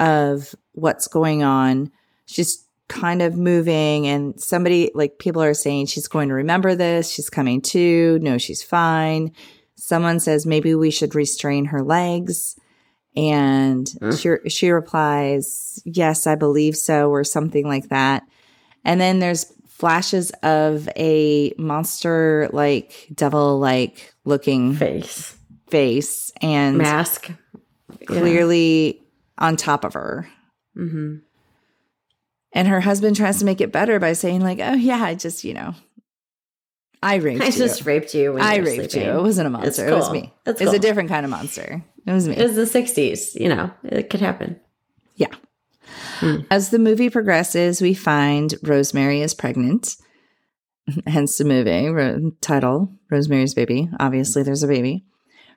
of 0.00 0.54
what's 0.72 1.06
going 1.06 1.42
on. 1.44 1.90
She's 2.26 2.64
kind 2.88 3.22
of 3.22 3.36
moving 3.36 4.06
and 4.08 4.38
somebody 4.40 4.90
like 4.94 5.18
people 5.18 5.40
are 5.42 5.54
saying 5.54 5.86
she's 5.86 6.08
going 6.08 6.28
to 6.28 6.34
remember 6.34 6.74
this. 6.74 7.08
She's 7.08 7.30
coming 7.30 7.60
to 7.62 8.18
no 8.20 8.38
she's 8.38 8.62
fine. 8.62 9.30
Someone 9.76 10.18
says 10.20 10.44
maybe 10.44 10.74
we 10.74 10.90
should 10.90 11.14
restrain 11.14 11.66
her 11.66 11.82
legs 11.82 12.56
and 13.14 13.86
Mm. 14.00 14.18
she 14.44 14.48
she 14.50 14.70
replies 14.70 15.80
yes 15.84 16.26
i 16.26 16.34
believe 16.34 16.76
so 16.76 17.10
or 17.10 17.24
something 17.24 17.66
like 17.68 17.88
that. 17.90 18.24
And 18.84 19.00
then 19.00 19.20
there's 19.20 19.46
flashes 19.82 20.30
of 20.44 20.88
a 20.96 21.52
monster 21.58 22.48
like 22.52 23.08
devil 23.12 23.58
like 23.58 24.14
looking 24.24 24.76
Face. 24.76 25.36
face 25.70 26.30
and 26.40 26.78
Mask. 26.78 27.32
clearly 28.06 29.02
on 29.38 29.56
top 29.56 29.84
of 29.84 29.94
her 29.94 30.28
hmm 30.76 31.16
and 32.52 32.68
her 32.68 32.80
husband 32.80 33.16
tries 33.16 33.40
to 33.40 33.44
make 33.44 33.60
it 33.60 33.72
better 33.72 33.98
by 33.98 34.12
saying 34.12 34.40
like 34.40 34.60
oh 34.62 34.74
yeah 34.74 35.02
i 35.02 35.16
just 35.16 35.42
you 35.42 35.52
know 35.52 35.74
i 37.02 37.16
raped 37.16 37.40
you. 37.40 37.42
I 37.42 37.46
you 37.46 37.52
just 37.58 37.84
raped 37.84 38.14
you 38.14 38.34
when 38.34 38.42
i 38.42 38.54
you 38.58 38.62
raped 38.64 38.92
sleeping. 38.92 39.08
you 39.10 39.18
it 39.18 39.22
wasn't 39.22 39.48
a 39.52 39.58
It's 39.66 39.78
monster 39.78 39.88
it 39.88 39.94
was 39.96 40.04
cool. 40.04 40.12
me 40.14 40.32
That's 40.44 40.60
it's 40.60 40.72
a 40.72 40.78
different 40.78 41.08
kind 41.08 41.24
of 41.26 41.30
monster 41.30 41.82
it 42.06 42.12
was 42.12 42.28
me 42.28 42.36
It 42.36 42.42
was 42.48 42.54
the 42.72 42.80
60s, 42.80 43.34
you 43.34 43.48
know, 43.48 43.72
it 43.82 44.10
could 44.10 44.20
happen. 44.20 44.60
Hmm. 46.18 46.40
As 46.50 46.70
the 46.70 46.78
movie 46.78 47.10
progresses, 47.10 47.80
we 47.80 47.94
find 47.94 48.54
Rosemary 48.62 49.22
is 49.22 49.34
pregnant, 49.34 49.96
hence 51.06 51.38
the 51.38 51.44
movie 51.44 51.88
ro- 51.88 52.32
title, 52.40 52.92
Rosemary's 53.10 53.54
Baby. 53.54 53.90
Obviously, 54.00 54.42
hmm. 54.42 54.46
there's 54.46 54.62
a 54.62 54.68
baby. 54.68 55.04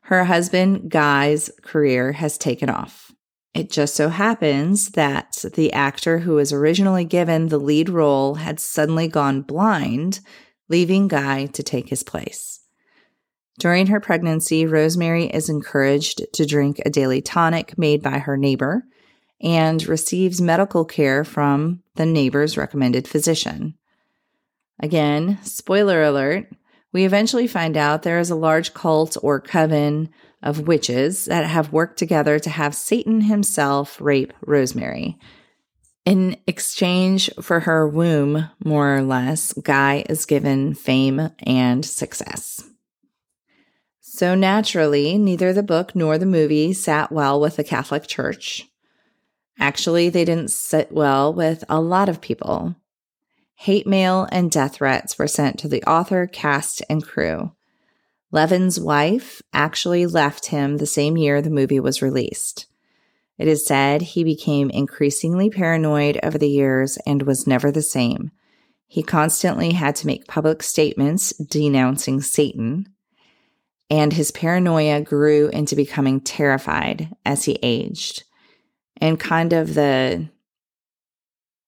Her 0.04 0.26
husband, 0.26 0.92
Guy's 0.92 1.50
career 1.64 2.12
has 2.12 2.38
taken 2.38 2.70
off. 2.70 3.12
It 3.56 3.72
just 3.72 3.96
so 3.96 4.10
happens 4.10 4.90
that 4.90 5.46
the 5.54 5.72
actor 5.72 6.20
who 6.20 6.36
was 6.36 6.52
originally 6.52 7.06
given 7.06 7.48
the 7.48 7.58
lead 7.58 7.90
role 7.90 8.36
had 8.36 8.60
suddenly 8.60 9.08
gone 9.08 9.42
blind, 9.42 10.20
leaving 10.68 11.08
Guy 11.08 11.46
to 11.48 11.64
take 11.64 11.90
his 11.90 12.04
place. 12.04 12.60
During 13.58 13.88
her 13.88 14.02
pregnancy, 14.02 14.66
Rosemary 14.66 15.28
is 15.28 15.48
encouraged 15.48 16.22
to 16.34 16.46
drink 16.46 16.82
a 16.86 16.90
daily 16.90 17.22
tonic 17.22 17.78
made 17.78 18.04
by 18.04 18.20
her 18.20 18.36
neighbor 18.36 18.84
and 19.42 19.86
receives 19.88 20.42
medical 20.42 20.86
care 20.86 21.24
from 21.24 21.82
the 21.96 22.06
neighbor's 22.06 22.58
recommended 22.58 23.08
physician. 23.08 23.76
Again, 24.80 25.40
spoiler 25.44 26.04
alert, 26.04 26.52
we 26.92 27.06
eventually 27.06 27.48
find 27.48 27.76
out 27.76 28.04
there 28.04 28.20
is 28.20 28.30
a 28.30 28.36
large 28.36 28.74
cult 28.74 29.18
or 29.22 29.40
coven 29.40 30.10
of 30.42 30.68
witches 30.68 31.26
that 31.26 31.46
have 31.46 31.74
worked 31.74 31.98
together 31.98 32.40
to 32.40 32.50
have 32.50 32.76
Satan 32.76 33.22
himself 33.22 34.00
rape 34.00 34.34
Rosemary. 34.46 35.18
In 36.06 36.38
exchange 36.46 37.32
for 37.42 37.62
her 37.62 37.88
womb, 37.88 38.50
more 38.64 38.96
or 38.96 39.02
less, 39.02 39.54
Guy 39.54 40.06
is 40.08 40.26
given 40.26 40.76
fame 40.76 41.32
and 41.40 41.84
success. 41.84 42.64
So 44.00 44.36
naturally, 44.36 45.18
neither 45.18 45.52
the 45.52 45.64
book 45.64 45.96
nor 45.96 46.18
the 46.18 46.26
movie 46.26 46.74
sat 46.74 47.12
well 47.12 47.42
with 47.42 47.58
the 47.58 47.64
Catholic 47.64 48.08
Church. 48.08 48.66
Actually, 49.60 50.10
they 50.10 50.26
didn't 50.26 50.52
sit 50.52 50.92
well 50.92 51.34
with 51.34 51.64
a 51.70 51.80
lot 51.80 52.10
of 52.10 52.22
people. 52.22 52.76
Hate 53.56 53.88
mail 53.88 54.28
and 54.32 54.52
death 54.52 54.76
threats 54.76 55.18
were 55.18 55.28
sent 55.28 55.58
to 55.60 55.68
the 55.68 55.84
author, 55.84 56.28
cast, 56.28 56.82
and 56.90 57.06
crew. 57.06 57.54
Levin's 58.32 58.80
wife 58.80 59.42
actually 59.54 60.06
left 60.06 60.48
him 60.48 60.78
the 60.78 60.86
same 60.86 61.16
year 61.16 61.42
the 61.42 61.50
movie 61.50 61.80
was 61.80 62.02
released. 62.02 62.66
It 63.38 63.48
is 63.48 63.66
said 63.66 64.02
he 64.02 64.24
became 64.26 64.70
increasingly 64.70 65.50
paranoid 65.50 66.20
over 66.22 66.38
the 66.38 66.50
years 66.50 66.98
and 67.06 67.24
was 67.24 67.48
never 67.48 67.72
the 67.72 67.82
same. 67.82 68.32
He 68.88 69.04
constantly 69.04 69.72
had 69.72 69.96
to 69.98 70.08
make 70.08 70.28
public 70.28 70.64
statements 70.64 71.32
denouncing 71.38 72.22
Satan, 72.22 72.88
and 73.90 74.14
his 74.14 74.32
paranoia 74.32 75.02
grew 75.02 75.48
into 75.50 75.76
becoming 75.76 76.20
terrified 76.20 77.16
as 77.26 77.46
he 77.46 77.58
aged 77.64 78.25
and 79.02 79.20
kind 79.20 79.54
of 79.54 79.74
the 79.74 80.30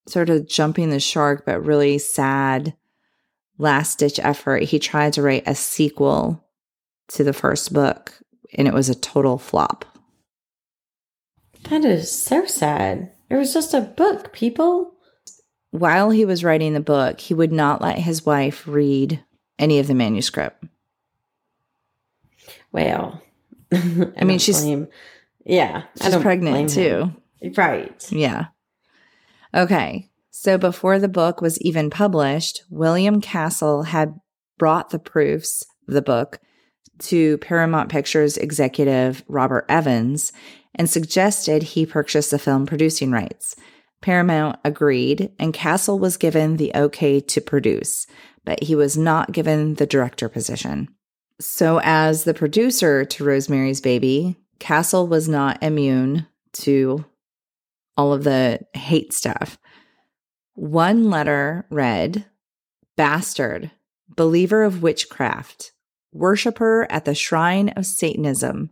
sort 0.08 0.30
of 0.30 0.48
jumping 0.48 0.90
the 0.90 1.00
shark, 1.00 1.44
but 1.44 1.64
really 1.64 1.98
sad 1.98 2.74
last 3.58 3.98
ditch 3.98 4.18
effort. 4.20 4.62
He 4.62 4.78
tried 4.78 5.12
to 5.14 5.22
write 5.22 5.42
a 5.46 5.54
sequel 5.54 6.44
to 7.08 7.24
the 7.24 7.32
first 7.32 7.72
book, 7.72 8.14
and 8.54 8.66
it 8.66 8.74
was 8.74 8.88
a 8.88 8.94
total 8.94 9.38
flop. 9.38 9.84
That 11.68 11.84
is 11.84 12.10
so 12.10 12.46
sad. 12.46 13.12
It 13.28 13.36
was 13.36 13.52
just 13.52 13.74
a 13.74 13.80
book, 13.80 14.32
people. 14.32 14.94
While 15.70 16.10
he 16.10 16.24
was 16.24 16.42
writing 16.44 16.72
the 16.72 16.80
book, 16.80 17.20
he 17.20 17.34
would 17.34 17.52
not 17.52 17.82
let 17.82 17.98
his 17.98 18.24
wife 18.24 18.66
read 18.66 19.22
any 19.58 19.78
of 19.78 19.86
the 19.86 19.94
manuscript. 19.94 20.64
Well, 22.72 23.20
I 23.72 24.24
mean, 24.24 24.38
she's- 24.38 24.62
blame- 24.62 24.88
yeah, 25.44 25.84
She's 26.00 26.16
pregnant 26.16 26.54
blame 26.54 26.68
him. 26.68 27.14
too. 27.42 27.52
right? 27.56 28.12
Yeah. 28.12 28.46
Okay. 29.54 30.10
So 30.30 30.58
before 30.58 30.98
the 30.98 31.08
book 31.08 31.40
was 31.40 31.60
even 31.62 31.90
published, 31.90 32.62
William 32.70 33.20
Castle 33.20 33.84
had 33.84 34.14
brought 34.58 34.90
the 34.90 34.98
proofs 34.98 35.64
of 35.88 35.94
the 35.94 36.02
book 36.02 36.38
to 37.00 37.38
Paramount 37.38 37.90
Pictures 37.90 38.36
executive 38.36 39.24
Robert 39.28 39.64
Evans 39.68 40.32
and 40.74 40.88
suggested 40.88 41.62
he 41.62 41.86
purchase 41.86 42.30
the 42.30 42.38
film 42.38 42.66
producing 42.66 43.10
rights. 43.10 43.56
Paramount 44.00 44.58
agreed, 44.64 45.32
and 45.40 45.52
Castle 45.52 45.98
was 45.98 46.16
given 46.16 46.56
the 46.56 46.70
okay 46.74 47.18
to 47.20 47.40
produce, 47.40 48.06
but 48.44 48.62
he 48.62 48.76
was 48.76 48.96
not 48.96 49.32
given 49.32 49.74
the 49.74 49.86
director 49.86 50.28
position. 50.28 50.88
So, 51.40 51.80
as 51.82 52.24
the 52.24 52.34
producer 52.34 53.04
to 53.04 53.24
Rosemary's 53.24 53.80
Baby, 53.80 54.36
Castle 54.58 55.06
was 55.06 55.28
not 55.28 55.62
immune 55.62 56.26
to 56.54 57.04
all 57.96 58.12
of 58.12 58.24
the 58.24 58.60
hate 58.74 59.12
stuff. 59.12 59.58
One 60.54 61.10
letter 61.10 61.66
read 61.70 62.26
Bastard, 62.96 63.70
believer 64.08 64.64
of 64.64 64.82
witchcraft, 64.82 65.72
worshiper 66.12 66.86
at 66.90 67.04
the 67.04 67.14
shrine 67.14 67.68
of 67.70 67.86
Satanism. 67.86 68.70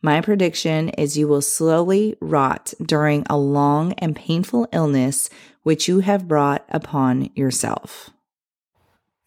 My 0.00 0.20
prediction 0.20 0.90
is 0.90 1.18
you 1.18 1.26
will 1.28 1.42
slowly 1.42 2.16
rot 2.20 2.72
during 2.80 3.26
a 3.28 3.36
long 3.36 3.92
and 3.94 4.14
painful 4.14 4.68
illness 4.72 5.28
which 5.64 5.88
you 5.88 6.00
have 6.00 6.28
brought 6.28 6.64
upon 6.70 7.30
yourself. 7.34 8.10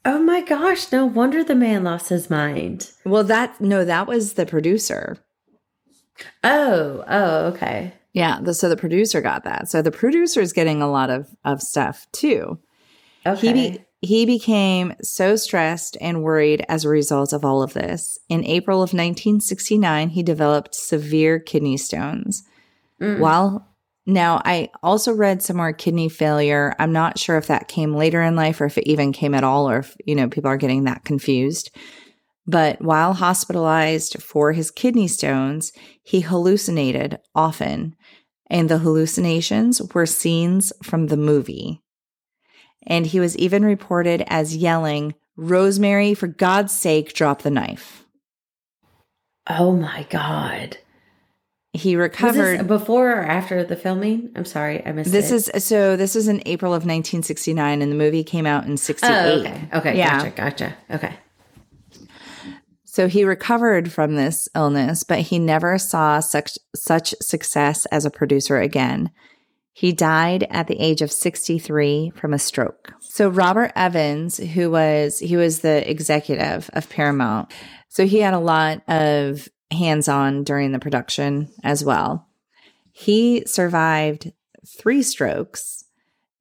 Oh 0.04 0.20
my 0.20 0.42
gosh! 0.42 0.92
No 0.92 1.06
wonder 1.06 1.44
the 1.44 1.54
man 1.54 1.84
lost 1.84 2.10
his 2.10 2.30
mind. 2.30 2.92
Well, 3.06 3.24
that 3.26 3.62
no, 3.62 3.86
that 3.86 4.08
was 4.08 4.34
the 4.34 4.48
producer. 4.48 5.18
Oh, 6.44 7.04
oh, 7.08 7.46
okay. 7.48 7.94
Yeah, 8.14 8.40
the, 8.42 8.54
so 8.54 8.68
the 8.70 8.78
producer 8.78 9.22
got 9.22 9.44
that. 9.46 9.70
So 9.70 9.82
the 9.82 9.92
producer 9.92 10.42
is 10.42 10.54
getting 10.54 10.82
a 10.82 10.92
lot 10.92 11.10
of 11.10 11.30
of 11.46 11.62
stuff 11.62 12.08
too. 12.12 12.60
Okay. 13.26 13.48
He 13.48 13.54
be, 13.54 13.86
he 14.02 14.26
became 14.26 14.96
so 15.02 15.36
stressed 15.36 15.96
and 16.02 16.24
worried 16.24 16.66
as 16.68 16.84
a 16.84 16.90
result 16.90 17.34
of 17.34 17.46
all 17.46 17.62
of 17.62 17.74
this. 17.74 18.18
In 18.30 18.44
April 18.46 18.78
of 18.78 18.90
1969, 18.90 20.10
he 20.10 20.24
developed 20.24 20.74
severe 20.74 21.40
kidney 21.40 21.78
stones. 21.78 22.44
Mm. 23.00 23.20
While 23.20 23.68
now 24.08 24.42
I 24.44 24.70
also 24.82 25.14
read 25.14 25.44
somewhere 25.44 25.72
kidney 25.74 26.10
failure. 26.10 26.74
I'm 26.80 26.92
not 26.92 27.20
sure 27.20 27.38
if 27.38 27.48
that 27.48 27.68
came 27.68 27.96
later 27.96 28.22
in 28.24 28.36
life 28.36 28.60
or 28.60 28.66
if 28.66 28.78
it 28.80 28.88
even 28.88 29.12
came 29.14 29.36
at 29.36 29.44
all 29.44 29.70
or 29.70 29.80
if, 29.80 29.96
you 30.06 30.16
know, 30.16 30.28
people 30.28 30.50
are 30.50 30.58
getting 30.58 30.86
that 30.86 31.06
confused. 31.06 31.70
But 32.48 32.82
while 32.82 33.14
hospitalized 33.14 34.22
for 34.22 34.52
his 34.52 34.72
kidney 34.72 35.08
stones, 35.08 35.72
he 36.04 36.22
hallucinated 36.22 37.20
often. 37.36 37.96
And 38.50 38.68
the 38.68 38.80
hallucinations 38.80 39.82
were 39.94 40.06
scenes 40.06 40.74
from 40.84 41.08
the 41.08 41.18
movie. 41.18 41.82
And 42.86 43.06
he 43.06 43.20
was 43.20 43.38
even 43.38 43.64
reported 43.64 44.24
as 44.28 44.58
yelling, 44.58 45.14
Rosemary, 45.38 46.14
for 46.14 46.28
God's 46.28 46.74
sake, 46.74 47.14
drop 47.14 47.44
the 47.44 47.52
knife. 47.52 48.06
oh 49.48 49.76
my 49.76 50.06
god. 50.10 50.78
He 51.74 51.96
recovered. 51.96 52.68
before 52.68 53.12
or 53.12 53.24
after 53.24 53.64
the 53.64 53.78
filming? 53.78 54.32
I'm 54.36 54.44
sorry, 54.44 54.86
I 54.86 54.92
missed 54.92 55.12
This 55.14 55.32
it. 55.32 55.56
is 55.56 55.64
so. 55.64 55.96
This 55.96 56.18
is 56.18 56.28
in 56.28 56.42
April 56.46 56.74
of 56.74 56.82
1969, 56.82 57.82
and 57.82 57.90
the 57.90 57.96
movie 57.96 58.26
came 58.26 58.46
out 58.46 58.66
in 58.66 58.76
'68. 58.76 59.10
Oh, 59.10 59.40
okay. 59.40 59.70
Okay. 59.74 59.98
Yeah. 59.98 60.18
Gotcha. 60.30 60.32
Gotcha. 60.36 60.78
Okay. 60.92 61.16
So 62.94 63.08
he 63.08 63.24
recovered 63.24 63.90
from 63.90 64.16
this 64.16 64.50
illness, 64.54 65.04
but 65.04 65.20
he 65.20 65.40
never 65.40 65.78
saw 65.78 66.20
such, 66.20 66.58
such 66.76 67.16
success 67.22 67.86
as 67.86 68.04
a 68.04 68.12
producer 68.12 68.60
again. 68.60 69.12
He 69.72 69.94
died 69.94 70.46
at 70.50 70.68
the 70.68 70.78
age 70.78 71.02
of 71.02 71.10
63 71.10 72.12
from 72.18 72.34
a 72.34 72.38
stroke. 72.38 72.92
So 73.00 73.30
Robert 73.30 73.72
Evans, 73.78 74.40
who 74.40 74.70
was 74.72 75.20
he 75.20 75.38
was 75.38 75.62
the 75.62 75.90
executive 75.90 76.70
of 76.74 76.90
Paramount. 76.90 77.54
So 77.88 78.06
he 78.06 78.20
had 78.20 78.34
a 78.34 78.40
lot 78.40 78.82
of 78.90 79.48
hands-on 79.72 80.44
during 80.44 80.74
the 80.74 80.80
production 80.80 81.48
as 81.64 81.86
well. 81.86 82.28
He 82.92 83.46
survived 83.46 84.34
3 84.68 85.02
strokes 85.02 85.86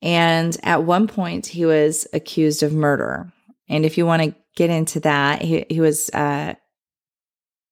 and 0.03 0.57
at 0.65 0.83
one 0.83 1.07
point 1.07 1.47
he 1.47 1.65
was 1.65 2.09
accused 2.13 2.65
of 2.65 2.73
murder. 2.73 3.33
And 3.69 3.87
if 3.87 3.97
you 3.97 4.05
want 4.05 4.25
to 4.25 4.35
get 4.57 4.71
into 4.71 5.01
that, 5.01 5.43
he 5.43 5.65
he 5.69 5.81
was 5.81 6.11
uh 6.11 6.55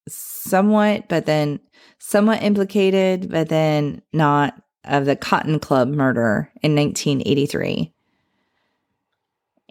somewhat 0.07 1.07
but 1.07 1.25
then 1.25 1.59
somewhat 1.99 2.41
implicated 2.41 3.29
but 3.29 3.49
then 3.49 4.01
not 4.11 4.59
of 4.85 5.05
the 5.05 5.15
Cotton 5.15 5.59
Club 5.59 5.89
murder 5.89 6.51
in 6.61 6.75
1983. 6.75 7.93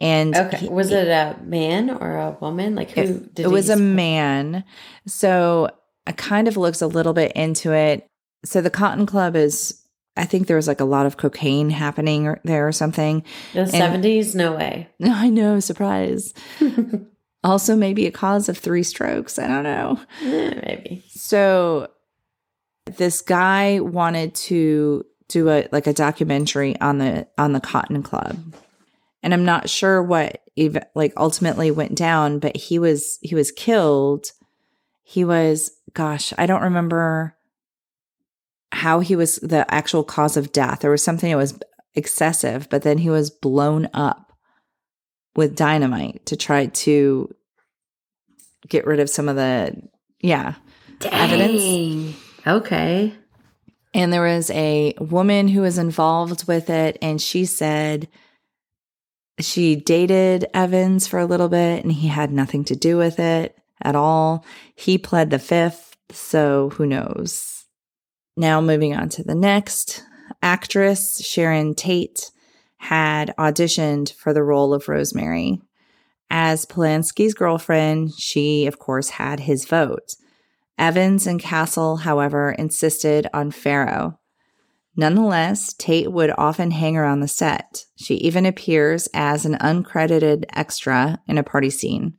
And 0.01 0.37
okay, 0.37 0.59
he, 0.59 0.69
was 0.69 0.93
it 0.93 1.09
a 1.09 1.37
man 1.43 1.91
or 1.91 2.17
a 2.17 2.37
woman? 2.41 2.77
Like 2.77 2.93
who? 2.93 3.01
It, 3.01 3.35
did 3.35 3.47
it 3.47 3.49
was 3.49 3.69
a 3.69 3.77
man. 3.77 4.65
So 5.07 5.71
I 6.07 6.13
kind 6.13 6.47
of 6.47 6.57
looks 6.57 6.81
a 6.81 6.87
little 6.87 7.13
bit 7.13 7.33
into 7.33 7.73
it. 7.73 8.09
So 8.45 8.61
the 8.61 8.71
Cotton 8.71 9.07
Club 9.07 9.35
is, 9.35 9.83
I 10.19 10.25
think 10.25 10.47
there 10.47 10.57
was 10.57 10.69
like 10.69 10.81
a 10.81 10.85
lot 10.85 11.07
of 11.07 11.17
cocaine 11.17 11.71
happening 11.71 12.37
there 12.45 12.67
or 12.67 12.73
something. 12.73 13.23
The 13.55 13.67
seventies, 13.67 14.35
no 14.35 14.55
way. 14.55 14.89
No, 14.99 15.13
I 15.15 15.29
know. 15.29 15.61
Surprise. 15.61 16.35
also, 17.45 17.77
maybe 17.77 18.07
a 18.07 18.11
cause 18.11 18.49
of 18.49 18.59
three 18.59 18.83
strokes. 18.83 19.39
I 19.39 19.47
don't 19.47 19.63
know. 19.65 20.01
Yeah, 20.23 20.61
maybe. 20.67 21.05
So 21.11 21.89
this 22.97 23.21
guy 23.21 23.81
wanted 23.81 24.35
to 24.35 25.05
do 25.29 25.49
a 25.51 25.69
like 25.73 25.87
a 25.87 25.93
documentary 25.93 26.79
on 26.81 26.99
the 26.99 27.29
on 27.39 27.53
the 27.53 27.61
Cotton 27.61 28.03
Club. 28.03 28.55
And 29.23 29.35
I'm 29.35 29.45
not 29.45 29.69
sure 29.69 30.03
what 30.03 30.43
even 30.57 30.85
like 30.95 31.13
ultimately 31.17 31.71
went 31.71 31.95
down, 31.95 32.39
but 32.39 32.57
he 32.57 32.79
was 32.79 33.19
he 33.23 33.35
was 33.35 33.53
killed. 33.53 34.33
He 35.03 35.25
was 35.25 35.71
gosh, 35.95 36.33
I 36.37 36.47
don't 36.47 36.63
remember 36.63 37.37
how 38.73 39.01
he 39.01 39.17
was 39.17 39.37
the 39.37 39.67
actual 39.73 40.05
cause 40.05 40.37
of 40.37 40.53
death. 40.53 40.81
There 40.81 40.91
was 40.91 41.03
something 41.03 41.31
that 41.31 41.37
was 41.37 41.59
excessive, 41.95 42.69
but 42.71 42.83
then 42.83 42.99
he 42.99 43.11
was 43.11 43.31
blown 43.31 43.89
up 43.95 44.33
with 45.37 45.57
dynamite 45.57 46.27
to 46.27 46.37
try 46.37 46.67
to 46.67 47.35
get 48.69 48.87
rid 48.87 49.01
of 49.01 49.09
some 49.11 49.29
of 49.29 49.37
the 49.37 49.81
yeah 50.21 50.55
Dang. 50.99 51.13
evidence. 51.13 52.17
Okay. 52.47 53.15
And 53.95 54.13
there 54.13 54.23
was 54.23 54.51
a 54.51 54.95
woman 55.01 55.49
who 55.49 55.63
was 55.63 55.79
involved 55.79 56.47
with 56.47 56.69
it, 56.69 56.99
and 57.01 57.21
she 57.21 57.47
said 57.47 58.09
she 59.41 59.77
dated 59.77 60.47
Evans 60.53 61.07
for 61.07 61.19
a 61.19 61.27
little 61.27 61.49
bit 61.49 61.85
and 61.85 61.93
he 61.93 62.09
had 62.09 62.33
nothing 62.33 62.65
to 62.65 62.77
do 62.77 62.97
with 62.97 63.19
it 63.19 63.57
at 63.83 63.95
all. 63.95 64.45
He 64.75 64.99
pled 64.99 65.31
the 65.31 65.39
fifth, 65.39 65.97
so 66.11 66.71
who 66.71 66.87
knows? 66.87 67.58
Now, 68.39 68.61
moving 68.61 68.95
on 68.95 69.09
to 69.11 69.25
the 69.25 69.35
next 69.35 70.05
actress, 70.41 71.21
Sharon 71.27 71.75
Tate 71.75 72.31
had 72.77 73.35
auditioned 73.37 74.15
for 74.15 74.33
the 74.33 74.45
role 74.45 74.73
of 74.73 74.89
Rosemary. 74.89 75.61
As 76.31 76.65
Polanski's 76.65 77.35
girlfriend, 77.35 78.15
she, 78.15 78.69
of 78.69 78.79
course, 78.79 79.09
had 79.09 79.41
his 79.41 79.65
vote. 79.65 80.15
Evans 80.79 81.27
and 81.27 81.41
Castle, 81.41 81.97
however, 81.97 82.53
insisted 82.53 83.27
on 83.35 83.51
Farrow. 83.51 84.21
Nonetheless, 84.95 85.73
Tate 85.73 86.13
would 86.13 86.31
often 86.39 86.71
hang 86.71 86.97
around 86.97 87.19
the 87.19 87.27
set. 87.27 87.87
She 87.97 88.15
even 88.19 88.47
appears 88.47 89.09
as 89.15 89.47
an 89.47 89.57
uncredited 89.57 90.45
extra 90.55 91.19
in 91.27 91.39
a 91.39 91.43
party 91.43 91.71
scene. 91.71 92.15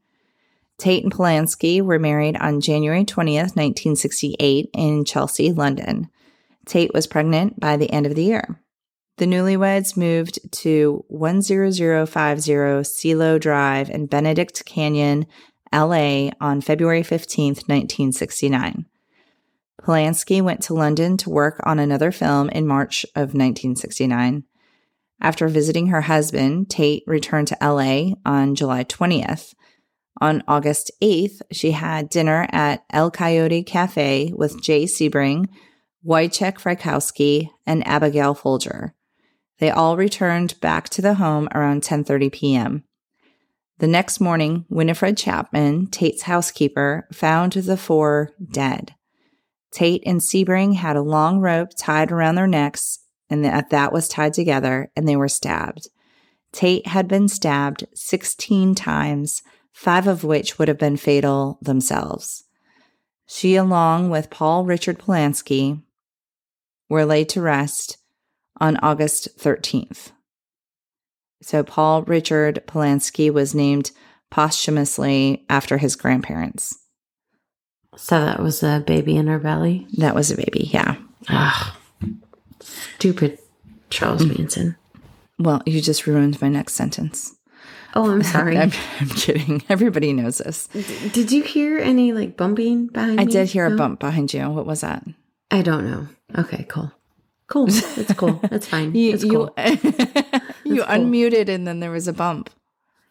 Tate 0.80 1.04
and 1.04 1.14
Polanski 1.14 1.82
were 1.82 2.00
married 2.00 2.38
on 2.38 2.62
January 2.62 3.04
20th, 3.04 3.56
1968, 3.56 4.70
in 4.74 5.06
Chelsea, 5.06 5.52
London. 5.52 6.10
Tate 6.66 6.94
was 6.94 7.06
pregnant 7.06 7.60
by 7.60 7.78
the 7.78 7.92
end 7.92 8.06
of 8.06 8.16
the 8.16 8.24
year. 8.24 8.62
The 9.18 9.26
newlyweds 9.26 9.98
moved 9.98 10.40
to 10.62 11.04
10050 11.10 12.84
Cielo 12.86 13.38
Drive 13.38 13.90
in 13.90 14.06
Benedict 14.06 14.66
Canyon, 14.66 15.28
LA 15.74 16.30
on 16.40 16.62
February 16.62 17.04
15, 17.04 17.56
1969. 17.68 18.86
Polanski 19.82 20.42
went 20.42 20.62
to 20.64 20.74
London 20.74 21.18
to 21.18 21.30
work 21.30 21.60
on 21.64 21.80
another 21.80 22.12
film 22.12 22.50
in 22.50 22.66
March 22.66 23.06
of 23.16 23.34
1969. 23.34 24.46
After 25.22 25.50
visiting 25.50 25.88
her 25.88 26.02
husband, 26.02 26.70
Tate 26.70 27.04
returned 27.06 27.50
to 27.50 27.58
LA 27.62 28.14
on 28.26 28.56
July 28.56 28.86
20th. 28.86 29.54
On 30.22 30.44
August 30.48 30.92
8th, 31.02 31.42
she 31.52 31.72
had 31.72 32.10
dinner 32.10 32.48
at 32.52 32.84
El 32.90 33.10
Coyote 33.12 33.64
Cafe 33.64 34.34
with 34.36 34.62
Jay 34.62 34.84
Sebring, 34.84 35.48
Wojciech 36.06 36.60
Frykowski, 36.60 37.50
and 37.66 37.86
Abigail 37.88 38.34
Folger. 38.34 38.94
They 39.60 39.70
all 39.70 39.98
returned 39.98 40.60
back 40.62 40.90
to 40.90 41.02
the 41.02 41.16
home 41.16 41.48
around 41.54 41.84
10:30 41.84 42.32
p.m. 42.32 42.84
The 43.80 43.88
next 43.88 44.20
morning, 44.20 44.66
Winifred 44.70 45.18
Chapman, 45.18 45.88
Tate's 45.88 46.24
housekeeper, 46.24 47.08
found 47.14 47.54
the 47.54 47.78
four 47.78 48.32
dead. 48.52 48.96
Tate 49.72 50.04
and 50.06 50.20
Sebring 50.20 50.76
had 50.76 50.96
a 50.96 51.02
long 51.02 51.40
rope 51.40 51.70
tied 51.78 52.12
around 52.12 52.36
their 52.36 52.48
necks, 52.48 53.00
and 53.30 53.46
that, 53.46 53.94
was 53.94 54.10
tied 54.10 54.34
together, 54.34 54.92
and 54.96 55.08
they 55.08 55.16
were 55.16 55.30
stabbed. 55.30 55.88
Tate 56.52 56.88
had 56.88 57.08
been 57.08 57.28
stabbed 57.28 57.86
16 57.94 58.76
times, 58.76 59.44
five 59.74 60.08
of 60.08 60.24
which 60.24 60.58
would 60.58 60.68
have 60.68 60.78
been 60.78 60.98
fatal 60.98 61.58
themselves. 61.62 62.44
She, 63.26 63.56
along 63.56 64.10
with 64.10 64.30
Paul 64.30 64.66
Richard 64.66 65.00
Polanski, 65.00 65.82
were 66.90 67.06
laid 67.06 67.30
to 67.30 67.42
rest 67.42 67.98
on 68.60 68.78
August 68.78 69.38
13th. 69.38 70.12
So 71.42 71.64
Paul 71.64 72.04
Richard 72.04 72.64
Polanski 72.68 73.32
was 73.32 73.56
named 73.56 73.92
posthumously 74.30 75.46
after 75.50 75.78
his 75.78 75.96
grandparents. 75.96 76.78
So 77.96 78.20
that 78.20 78.40
was 78.42 78.64
a 78.64 78.84
baby 78.86 79.16
in 79.16 79.28
her 79.28 79.40
belly? 79.40 79.88
That 79.98 80.16
was 80.16 80.32
a 80.32 80.38
baby, 80.38 80.70
yeah. 80.72 80.96
Ugh. 81.28 81.74
Stupid 82.62 83.40
Charles 83.90 84.24
mm. 84.24 84.38
Manson. 84.38 84.76
Well, 85.38 85.62
you 85.66 85.82
just 85.82 86.06
ruined 86.06 86.42
my 86.42 86.50
next 86.50 86.74
sentence. 86.74 87.36
Oh, 87.96 88.12
I'm 88.12 88.24
sorry. 88.24 88.58
I'm, 88.60 88.72
I'm, 89.00 89.10
kidding. 89.10 89.64
Everybody 89.70 90.14
knows 90.14 90.40
this. 90.40 90.68
D- 90.68 91.10
did 91.10 91.32
you 91.32 91.44
hear 91.44 91.78
any 91.80 92.14
like 92.14 92.38
bumping 92.38 92.88
behind 92.88 93.20
I 93.20 93.26
me? 93.26 93.32
did 93.32 93.50
hear 93.50 93.68
no? 93.68 93.76
a 93.76 93.78
bump 93.78 94.00
behind 94.00 94.34
you. 94.34 94.50
What 94.50 94.66
was 94.66 94.82
that? 94.82 95.06
I 95.52 95.62
don't 95.62 95.90
know. 95.90 96.08
Okay, 96.38 96.66
cool. 96.70 96.92
Cool. 97.48 97.68
It's 97.70 98.14
cool. 98.14 98.40
That's 98.50 98.68
fine. 98.74 98.94
you 98.94 99.14
it's 99.14 99.24
cool. 99.24 99.52
you, 99.58 99.72
you 100.76 100.84
cool. 100.84 100.86
unmuted 100.86 101.50
and 101.50 101.66
then 101.68 101.80
there 101.80 101.92
was 101.92 102.08
a 102.08 102.14
bump. 102.14 102.52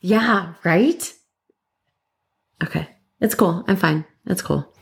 Yeah, 0.01 0.55
right? 0.62 1.12
Okay. 2.62 2.88
It's 3.21 3.35
cool. 3.35 3.64
I'm 3.67 3.77
fine. 3.77 4.05
It's 4.27 4.43
cool. 4.43 4.73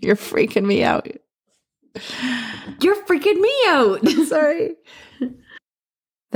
You're 0.00 0.14
freaking 0.14 0.64
me 0.64 0.84
out. 0.84 1.08
You're 2.80 3.02
freaking 3.06 3.40
me 3.40 3.52
out. 3.66 4.06
Sorry. 4.28 4.76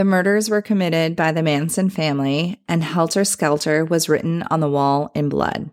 The 0.00 0.04
murders 0.04 0.48
were 0.48 0.62
committed 0.62 1.14
by 1.14 1.30
the 1.30 1.42
Manson 1.42 1.90
family, 1.90 2.58
and 2.66 2.82
Helter 2.82 3.22
Skelter 3.22 3.84
was 3.84 4.08
written 4.08 4.42
on 4.44 4.60
the 4.60 4.70
wall 4.70 5.10
in 5.14 5.28
blood. 5.28 5.68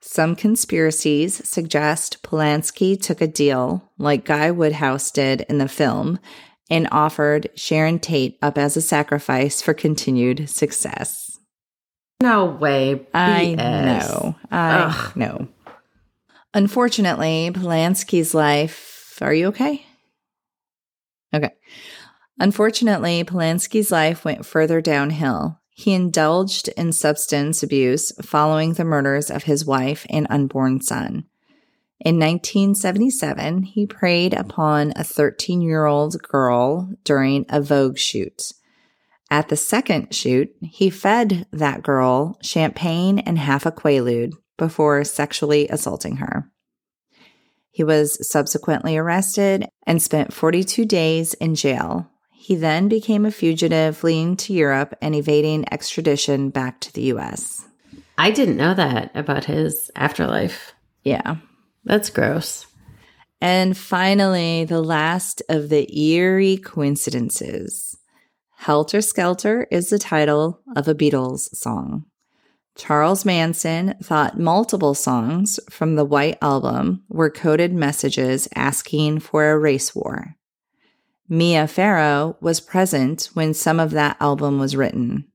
Some 0.00 0.34
conspiracies 0.34 1.46
suggest 1.46 2.22
Polanski 2.22 2.98
took 2.98 3.20
a 3.20 3.26
deal, 3.26 3.86
like 3.98 4.24
Guy 4.24 4.50
Woodhouse 4.50 5.10
did 5.10 5.42
in 5.42 5.58
the 5.58 5.68
film, 5.68 6.18
and 6.70 6.88
offered 6.90 7.50
Sharon 7.54 7.98
Tate 7.98 8.38
up 8.40 8.56
as 8.56 8.78
a 8.78 8.80
sacrifice 8.80 9.60
for 9.60 9.74
continued 9.74 10.48
success. 10.48 11.38
No 12.22 12.46
way. 12.46 12.94
BS. 12.94 13.14
I 13.14 13.54
know. 13.56 14.36
I 14.50 14.70
Ugh. 14.84 15.16
know. 15.16 15.48
Unfortunately, 16.54 17.50
Polanski's 17.52 18.32
life. 18.32 19.18
Are 19.20 19.34
you 19.34 19.48
okay? 19.48 19.84
Okay. 21.34 21.50
Unfortunately, 22.40 23.22
Polanski's 23.22 23.92
life 23.92 24.24
went 24.24 24.46
further 24.46 24.80
downhill. 24.80 25.60
He 25.68 25.92
indulged 25.92 26.68
in 26.68 26.92
substance 26.92 27.62
abuse 27.62 28.12
following 28.22 28.72
the 28.72 28.84
murders 28.84 29.30
of 29.30 29.44
his 29.44 29.66
wife 29.66 30.06
and 30.08 30.26
unborn 30.30 30.80
son. 30.80 31.26
In 32.00 32.18
1977, 32.18 33.64
he 33.64 33.86
preyed 33.86 34.32
upon 34.32 34.94
a 34.96 35.04
13 35.04 35.60
year 35.60 35.84
old 35.84 36.20
girl 36.22 36.90
during 37.04 37.44
a 37.50 37.60
Vogue 37.60 37.98
shoot. 37.98 38.52
At 39.30 39.48
the 39.48 39.56
second 39.56 40.14
shoot, 40.14 40.48
he 40.62 40.88
fed 40.88 41.46
that 41.52 41.82
girl 41.82 42.38
champagne 42.40 43.18
and 43.18 43.38
half 43.38 43.66
a 43.66 43.70
quaalude 43.70 44.32
before 44.56 45.04
sexually 45.04 45.68
assaulting 45.68 46.16
her. 46.16 46.50
He 47.70 47.84
was 47.84 48.26
subsequently 48.26 48.96
arrested 48.96 49.66
and 49.86 50.02
spent 50.02 50.32
42 50.32 50.86
days 50.86 51.34
in 51.34 51.54
jail. 51.54 52.09
He 52.42 52.56
then 52.56 52.88
became 52.88 53.26
a 53.26 53.30
fugitive 53.30 53.98
fleeing 53.98 54.34
to 54.38 54.54
Europe 54.54 54.96
and 55.02 55.14
evading 55.14 55.70
extradition 55.70 56.48
back 56.48 56.80
to 56.80 56.92
the 56.92 57.02
US. 57.12 57.66
I 58.16 58.30
didn't 58.30 58.56
know 58.56 58.72
that 58.72 59.10
about 59.14 59.44
his 59.44 59.90
afterlife. 59.94 60.72
Yeah. 61.04 61.36
That's 61.84 62.08
gross. 62.08 62.66
And 63.42 63.76
finally, 63.76 64.64
the 64.64 64.80
last 64.80 65.42
of 65.50 65.68
the 65.68 65.86
eerie 65.94 66.56
coincidences. 66.56 67.98
Helter 68.56 69.02
Skelter 69.02 69.68
is 69.70 69.90
the 69.90 69.98
title 69.98 70.62
of 70.74 70.88
a 70.88 70.94
Beatles 70.94 71.54
song. 71.54 72.06
Charles 72.74 73.26
Manson 73.26 73.96
thought 74.02 74.40
multiple 74.40 74.94
songs 74.94 75.60
from 75.68 75.94
the 75.94 76.06
White 76.06 76.38
Album 76.40 77.04
were 77.10 77.28
coded 77.28 77.74
messages 77.74 78.48
asking 78.56 79.20
for 79.20 79.50
a 79.50 79.58
race 79.58 79.94
war. 79.94 80.36
Mia 81.32 81.68
Farrow 81.68 82.36
was 82.40 82.60
present 82.60 83.30
when 83.34 83.54
some 83.54 83.78
of 83.78 83.92
that 83.92 84.16
album 84.18 84.58
was 84.58 84.74
written. 84.74 85.28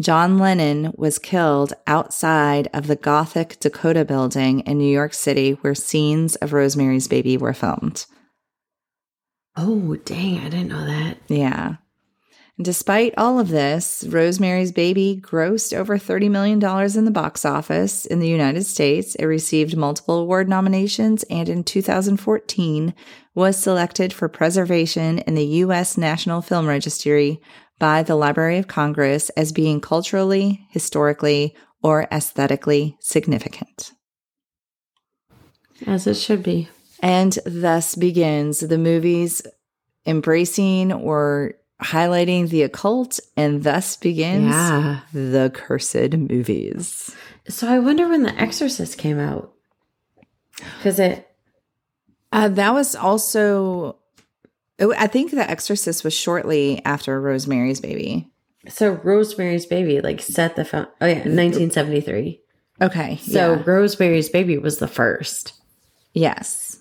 John 0.00 0.38
Lennon 0.38 0.94
was 0.96 1.18
killed 1.18 1.74
outside 1.86 2.68
of 2.72 2.86
the 2.86 2.96
Gothic 2.96 3.60
Dakota 3.60 4.06
building 4.06 4.60
in 4.60 4.78
New 4.78 4.90
York 4.90 5.12
City 5.12 5.52
where 5.60 5.74
scenes 5.74 6.34
of 6.36 6.54
Rosemary's 6.54 7.08
Baby 7.08 7.36
were 7.36 7.52
filmed. 7.52 8.06
Oh, 9.54 9.96
dang, 9.96 10.38
I 10.38 10.48
didn't 10.48 10.68
know 10.68 10.86
that. 10.86 11.18
Yeah. 11.28 11.76
Despite 12.60 13.14
all 13.18 13.38
of 13.38 13.48
this, 13.48 14.04
Rosemary's 14.08 14.72
Baby 14.72 15.20
grossed 15.20 15.76
over 15.76 15.98
$30 15.98 16.30
million 16.30 16.62
in 16.96 17.04
the 17.04 17.10
box 17.10 17.44
office 17.44 18.06
in 18.06 18.20
the 18.20 18.28
United 18.28 18.64
States. 18.64 19.14
It 19.16 19.26
received 19.26 19.76
multiple 19.76 20.18
award 20.18 20.48
nominations 20.48 21.24
and 21.24 21.48
in 21.48 21.64
2014 21.64 22.94
was 23.34 23.56
selected 23.60 24.12
for 24.12 24.28
preservation 24.28 25.18
in 25.20 25.34
the 25.34 25.44
U.S. 25.46 25.96
National 25.98 26.40
Film 26.40 26.66
Registry 26.66 27.40
by 27.78 28.02
the 28.02 28.14
Library 28.14 28.58
of 28.58 28.68
Congress 28.68 29.28
as 29.30 29.50
being 29.52 29.80
culturally, 29.80 30.66
historically, 30.70 31.54
or 31.82 32.06
aesthetically 32.12 32.96
significant. 33.00 33.92
As 35.86 36.06
it 36.06 36.14
should 36.14 36.42
be. 36.42 36.68
And 37.00 37.36
thus 37.44 37.94
begins 37.96 38.60
the 38.60 38.78
movie's 38.78 39.42
embracing 40.06 40.92
or 40.92 41.54
highlighting 41.82 42.48
the 42.48 42.62
occult, 42.62 43.18
and 43.36 43.64
thus 43.64 43.96
begins 43.96 44.46
Yeah. 44.54 45.00
the 45.12 45.50
cursed 45.52 46.12
movies. 46.16 47.10
So 47.48 47.68
I 47.68 47.80
wonder 47.80 48.08
when 48.08 48.22
The 48.22 48.34
Exorcist 48.40 48.96
came 48.96 49.18
out. 49.18 49.52
Because 50.78 50.98
it, 51.00 51.28
Uh, 52.34 52.48
that 52.48 52.74
was 52.74 52.96
also, 52.96 53.96
oh, 54.80 54.92
I 54.98 55.06
think 55.06 55.30
The 55.30 55.48
Exorcist 55.48 56.02
was 56.04 56.12
shortly 56.12 56.84
after 56.84 57.20
Rosemary's 57.20 57.80
Baby. 57.80 58.28
so 58.68 58.90
Rosemary's 58.90 59.66
Baby 59.66 60.00
like 60.00 60.20
set 60.20 60.56
the 60.56 60.64
found. 60.64 60.88
Oh 61.00 61.06
yeah, 61.06 61.18
1973. 61.18 62.40
Okay. 62.82 63.16
So 63.18 63.54
yeah. 63.54 63.62
Rosemary's 63.64 64.28
Baby 64.28 64.58
was 64.58 64.78
the 64.78 64.88
first. 64.88 65.52
yes. 66.12 66.80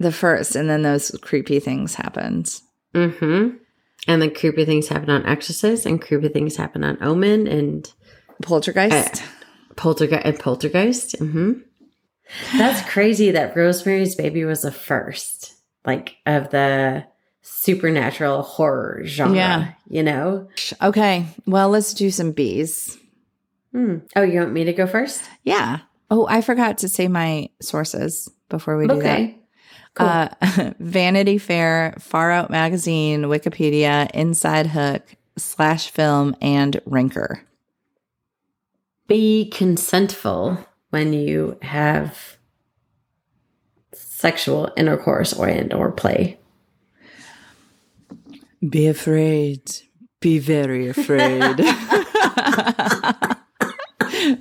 The 0.00 0.12
first, 0.12 0.54
and 0.54 0.70
then 0.70 0.82
those 0.82 1.10
creepy 1.22 1.58
things 1.58 1.96
happened. 1.96 2.60
Mm-hmm. 2.94 3.56
And 4.06 4.22
the 4.22 4.30
creepy 4.30 4.64
things 4.64 4.86
happen 4.86 5.10
on 5.10 5.26
Exorcist, 5.26 5.86
and 5.86 6.00
creepy 6.00 6.28
things 6.28 6.54
happen 6.54 6.84
on 6.84 7.02
Omen 7.02 7.48
and 7.48 7.92
Poltergeist. 8.40 9.24
Poltergeist. 9.74 10.24
And 10.24 10.38
Poltergeist. 10.38 11.16
Mm-hmm. 11.18 11.52
That's 12.56 12.88
crazy 12.90 13.30
that 13.32 13.56
Rosemary's 13.56 14.14
Baby 14.14 14.44
was 14.44 14.62
the 14.62 14.72
first, 14.72 15.54
like 15.86 16.16
of 16.26 16.50
the 16.50 17.04
supernatural 17.42 18.42
horror 18.42 19.02
genre. 19.04 19.34
Yeah. 19.36 19.72
You 19.88 20.02
know. 20.02 20.48
okay. 20.82 21.26
Well, 21.46 21.70
let's 21.70 21.94
do 21.94 22.10
some 22.10 22.32
bees. 22.32 22.98
Hmm. 23.72 23.98
Oh, 24.16 24.22
you 24.22 24.40
want 24.40 24.52
me 24.52 24.64
to 24.64 24.72
go 24.72 24.86
first? 24.86 25.22
Yeah. 25.44 25.80
Oh, 26.10 26.26
I 26.28 26.40
forgot 26.40 26.78
to 26.78 26.88
say 26.88 27.08
my 27.08 27.50
sources 27.60 28.30
before 28.48 28.76
we 28.78 28.86
do 28.86 28.94
Okay. 28.94 29.38
that. 29.96 30.38
Uh, 30.50 30.72
Vanity 30.78 31.38
Fair, 31.38 31.94
Far 31.98 32.30
Out 32.30 32.50
Magazine, 32.50 33.22
Wikipedia, 33.24 34.10
Inside 34.12 34.66
Hook, 34.68 35.02
Slash 35.36 35.90
Film, 35.90 36.36
and 36.40 36.80
Ranker. 36.86 37.42
Be 39.06 39.50
consentful 39.54 40.64
when 40.90 41.12
you 41.12 41.56
have 41.62 42.36
sexual 43.92 44.72
intercourse 44.76 45.32
or 45.32 45.46
and 45.46 45.72
or 45.72 45.92
play. 45.92 46.40
Be 48.68 48.88
afraid. 48.88 49.62
Be 50.20 50.40
very 50.40 50.88
afraid. 50.88 51.54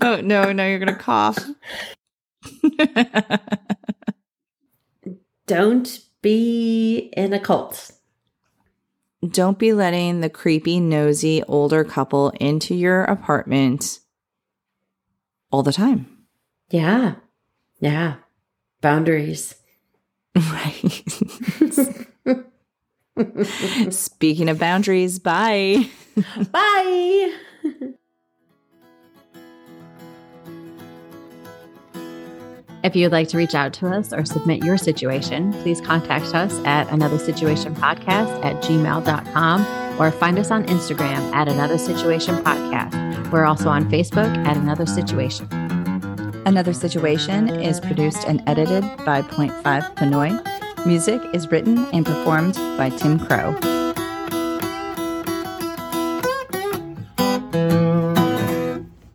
oh, 0.01 0.21
no, 0.23 0.51
no, 0.51 0.67
you're 0.67 0.79
going 0.79 0.87
to 0.87 0.95
cough. 0.95 1.37
Don't 5.47 5.99
be 6.21 7.11
in 7.15 7.33
a 7.33 7.39
cult. 7.39 7.91
Don't 9.27 9.59
be 9.59 9.73
letting 9.73 10.21
the 10.21 10.29
creepy, 10.29 10.79
nosy 10.79 11.43
older 11.43 11.83
couple 11.83 12.29
into 12.39 12.73
your 12.75 13.03
apartment 13.03 13.99
all 15.51 15.63
the 15.63 15.71
time. 15.71 16.16
Yeah. 16.69 17.15
Yeah. 17.79 18.15
Boundaries. 18.81 19.55
Right. 20.37 21.03
Speaking 23.89 24.49
of 24.49 24.59
boundaries, 24.59 25.17
bye. 25.17 25.89
Bye. 26.51 27.33
If 32.83 32.95
you'd 32.95 33.11
like 33.11 33.27
to 33.29 33.37
reach 33.37 33.55
out 33.55 33.73
to 33.73 33.87
us 33.87 34.13
or 34.13 34.23
submit 34.25 34.63
your 34.63 34.77
situation, 34.77 35.51
please 35.63 35.81
contact 35.81 36.35
us 36.35 36.53
at 36.65 36.87
Another 36.91 37.17
Situation 37.17 37.75
Podcast 37.75 38.45
at 38.45 38.63
gmail.com 38.63 39.99
or 39.99 40.11
find 40.11 40.37
us 40.37 40.51
on 40.51 40.65
Instagram 40.67 41.33
at 41.33 41.47
Another 41.47 41.79
Situation 41.79 42.35
Podcast. 42.35 43.31
We're 43.31 43.45
also 43.45 43.69
on 43.69 43.89
Facebook 43.89 44.37
at 44.45 44.55
Another 44.55 44.85
Situation. 44.85 45.66
Another 46.47 46.71
Situation 46.71 47.49
is 47.49 47.81
produced 47.81 48.23
and 48.25 48.41
edited 48.47 48.81
by 49.05 49.21
Point 49.21 49.51
Five 49.65 49.83
Pinoy. 49.95 50.31
Music 50.85 51.19
is 51.33 51.51
written 51.51 51.79
and 51.91 52.05
performed 52.05 52.55
by 52.77 52.89
Tim 52.89 53.19
Crowe. 53.19 53.53